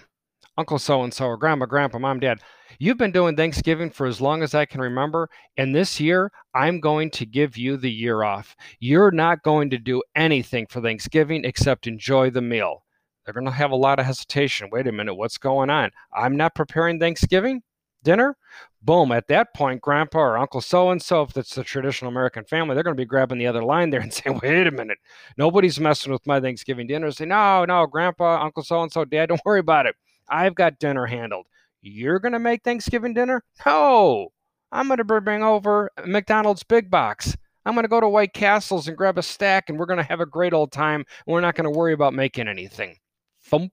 Uncle 0.56 0.78
so 0.78 1.02
and 1.02 1.12
so, 1.12 1.26
or 1.26 1.36
Grandma, 1.36 1.66
Grandpa, 1.66 1.98
Mom, 1.98 2.20
Dad, 2.20 2.40
you've 2.78 2.98
been 2.98 3.12
doing 3.12 3.36
Thanksgiving 3.36 3.90
for 3.90 4.06
as 4.06 4.20
long 4.20 4.42
as 4.42 4.54
I 4.54 4.64
can 4.64 4.80
remember. 4.80 5.28
And 5.56 5.74
this 5.74 5.98
year, 6.00 6.30
I'm 6.54 6.80
going 6.80 7.10
to 7.12 7.26
give 7.26 7.56
you 7.56 7.76
the 7.76 7.90
year 7.90 8.22
off. 8.22 8.54
You're 8.78 9.10
not 9.10 9.42
going 9.42 9.70
to 9.70 9.78
do 9.78 10.02
anything 10.14 10.66
for 10.68 10.80
Thanksgiving 10.80 11.44
except 11.44 11.86
enjoy 11.86 12.30
the 12.30 12.42
meal. 12.42 12.84
They're 13.24 13.34
going 13.34 13.46
to 13.46 13.52
have 13.52 13.72
a 13.72 13.76
lot 13.76 13.98
of 13.98 14.06
hesitation. 14.06 14.68
Wait 14.70 14.86
a 14.86 14.92
minute, 14.92 15.14
what's 15.14 15.38
going 15.38 15.68
on? 15.68 15.90
I'm 16.14 16.36
not 16.36 16.54
preparing 16.54 17.00
Thanksgiving 17.00 17.62
dinner? 18.02 18.36
Boom. 18.82 19.10
At 19.10 19.28
that 19.28 19.52
point, 19.54 19.80
grandpa 19.80 20.20
or 20.20 20.38
uncle 20.38 20.60
so 20.60 20.90
and 20.90 21.02
so, 21.02 21.22
if 21.22 21.36
it's 21.36 21.54
the 21.54 21.64
traditional 21.64 22.10
American 22.10 22.44
family, 22.44 22.74
they're 22.74 22.84
going 22.84 22.96
to 22.96 23.00
be 23.00 23.04
grabbing 23.04 23.38
the 23.38 23.46
other 23.46 23.64
line 23.64 23.90
there 23.90 24.00
and 24.00 24.12
saying, 24.14 24.38
wait 24.42 24.66
a 24.66 24.70
minute, 24.70 24.98
nobody's 25.36 25.80
messing 25.80 26.12
with 26.12 26.26
my 26.26 26.40
Thanksgiving 26.40 26.86
dinner. 26.86 27.10
Say, 27.10 27.26
no, 27.26 27.64
no, 27.64 27.86
grandpa, 27.86 28.42
uncle 28.42 28.62
so 28.62 28.82
and 28.82 28.92
so, 28.92 29.04
dad, 29.04 29.26
don't 29.28 29.40
worry 29.44 29.60
about 29.60 29.86
it. 29.86 29.96
I've 30.28 30.54
got 30.54 30.78
dinner 30.78 31.06
handled. 31.06 31.46
You're 31.82 32.18
going 32.18 32.32
to 32.32 32.38
make 32.38 32.62
Thanksgiving 32.62 33.14
dinner? 33.14 33.44
No. 33.64 34.28
I'm 34.72 34.88
going 34.88 34.98
to 34.98 35.04
bring 35.04 35.42
over 35.42 35.90
McDonald's 36.04 36.64
Big 36.64 36.90
Box. 36.90 37.36
I'm 37.64 37.74
going 37.74 37.84
to 37.84 37.88
go 37.88 38.00
to 38.00 38.08
White 38.08 38.32
Castles 38.32 38.86
and 38.86 38.96
grab 38.96 39.18
a 39.18 39.22
stack, 39.22 39.68
and 39.68 39.78
we're 39.78 39.86
going 39.86 39.98
to 39.98 40.04
have 40.04 40.20
a 40.20 40.26
great 40.26 40.52
old 40.52 40.70
time. 40.70 41.04
We're 41.26 41.40
not 41.40 41.56
going 41.56 41.70
to 41.72 41.76
worry 41.76 41.92
about 41.92 42.14
making 42.14 42.46
anything. 42.48 42.96
Thump. 43.42 43.72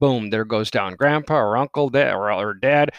Boom. 0.00 0.30
There 0.30 0.44
goes 0.44 0.70
down 0.70 0.94
grandpa 0.94 1.38
or 1.38 1.56
uncle 1.56 1.90
dad, 1.90 2.14
or, 2.14 2.32
or 2.32 2.54
dad. 2.54 2.90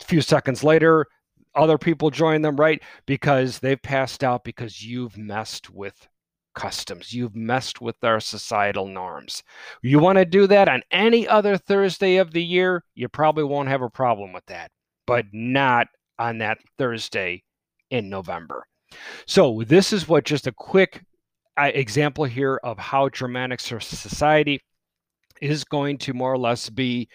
A 0.00 0.04
few 0.04 0.20
seconds 0.20 0.64
later, 0.64 1.06
other 1.54 1.78
people 1.78 2.10
join 2.10 2.42
them, 2.42 2.56
right? 2.56 2.82
Because 3.06 3.58
they've 3.58 3.80
passed 3.80 4.22
out 4.22 4.44
because 4.44 4.84
you've 4.84 5.16
messed 5.16 5.70
with 5.70 6.08
customs. 6.54 7.12
You've 7.12 7.36
messed 7.36 7.80
with 7.80 7.96
our 8.02 8.20
societal 8.20 8.86
norms. 8.86 9.42
You 9.82 9.98
want 9.98 10.18
to 10.18 10.24
do 10.24 10.46
that 10.48 10.68
on 10.68 10.82
any 10.90 11.26
other 11.26 11.56
Thursday 11.56 12.16
of 12.16 12.32
the 12.32 12.42
year, 12.42 12.84
you 12.94 13.08
probably 13.08 13.44
won't 13.44 13.68
have 13.68 13.82
a 13.82 13.90
problem 13.90 14.32
with 14.32 14.46
that, 14.46 14.70
but 15.06 15.26
not 15.32 15.86
on 16.18 16.38
that 16.38 16.58
Thursday 16.78 17.42
in 17.90 18.08
November. 18.08 18.64
So, 19.26 19.62
this 19.66 19.92
is 19.92 20.08
what 20.08 20.24
just 20.24 20.46
a 20.46 20.52
quick 20.52 21.02
uh, 21.56 21.70
example 21.72 22.24
here 22.24 22.60
of 22.64 22.78
how 22.78 23.08
Germanic 23.08 23.60
society 23.60 24.60
is 25.40 25.64
going 25.64 25.98
to 25.98 26.12
more 26.12 26.32
or 26.32 26.38
less 26.38 26.68
be 26.68 27.08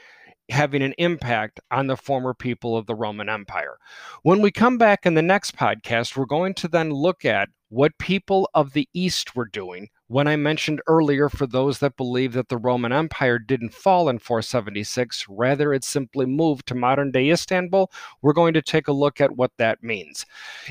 having 0.50 0.82
an 0.82 0.94
impact 0.98 1.60
on 1.72 1.88
the 1.88 1.98
former 1.98 2.34
people 2.34 2.78
of 2.78 2.86
the 2.86 2.96
Roman 2.96 3.30
Empire. 3.30 3.78
When 4.24 4.42
we 4.42 4.52
come 4.52 4.78
back 4.78 5.06
in 5.06 5.14
the 5.14 5.22
next 5.22 5.56
podcast, 5.56 6.16
we're 6.16 6.26
going 6.26 6.54
to 6.56 6.68
then 6.68 6.92
look 6.92 7.26
at 7.26 7.50
what 7.70 7.98
people 7.98 8.50
of 8.54 8.74
the 8.74 8.88
East 8.94 9.36
were 9.36 9.46
doing. 9.46 9.90
When 10.08 10.28
I 10.28 10.36
mentioned 10.36 10.82
earlier, 10.88 11.30
for 11.30 11.48
those 11.48 11.80
that 11.80 11.98
believe 11.98 12.34
that 12.34 12.50
the 12.50 12.58
Roman 12.58 12.94
Empire 12.94 13.40
didn't 13.40 13.74
fall 13.74 14.08
in 14.08 14.20
476, 14.20 15.26
rather 15.28 15.74
it 15.74 15.84
simply 15.84 16.26
moved 16.28 16.68
to 16.68 16.76
modern 16.76 17.12
day 17.12 17.30
Istanbul, 17.30 17.92
we're 18.22 18.34
going 18.34 18.54
to 18.54 18.62
take 18.62 18.88
a 18.88 18.94
look 18.94 19.20
at 19.20 19.36
what 19.36 19.52
that 19.58 19.84
means. 19.84 20.26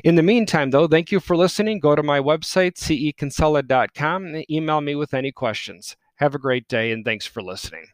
In 0.05 0.15
the 0.15 0.23
meantime, 0.23 0.71
though, 0.71 0.87
thank 0.87 1.11
you 1.11 1.19
for 1.19 1.37
listening. 1.37 1.81
Go 1.81 1.97
to 1.97 2.03
my 2.03 2.21
website, 2.21 2.75
cekinsella.com, 2.77 4.27
and 4.27 4.51
email 4.51 4.81
me 4.81 4.95
with 4.95 5.13
any 5.13 5.33
questions. 5.33 5.97
Have 6.17 6.35
a 6.35 6.39
great 6.39 6.69
day, 6.69 6.93
and 6.93 7.05
thanks 7.05 7.27
for 7.27 7.43
listening. 7.43 7.94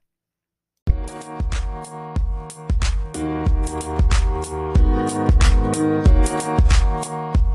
Thank 3.70 4.10
you. 7.34 7.49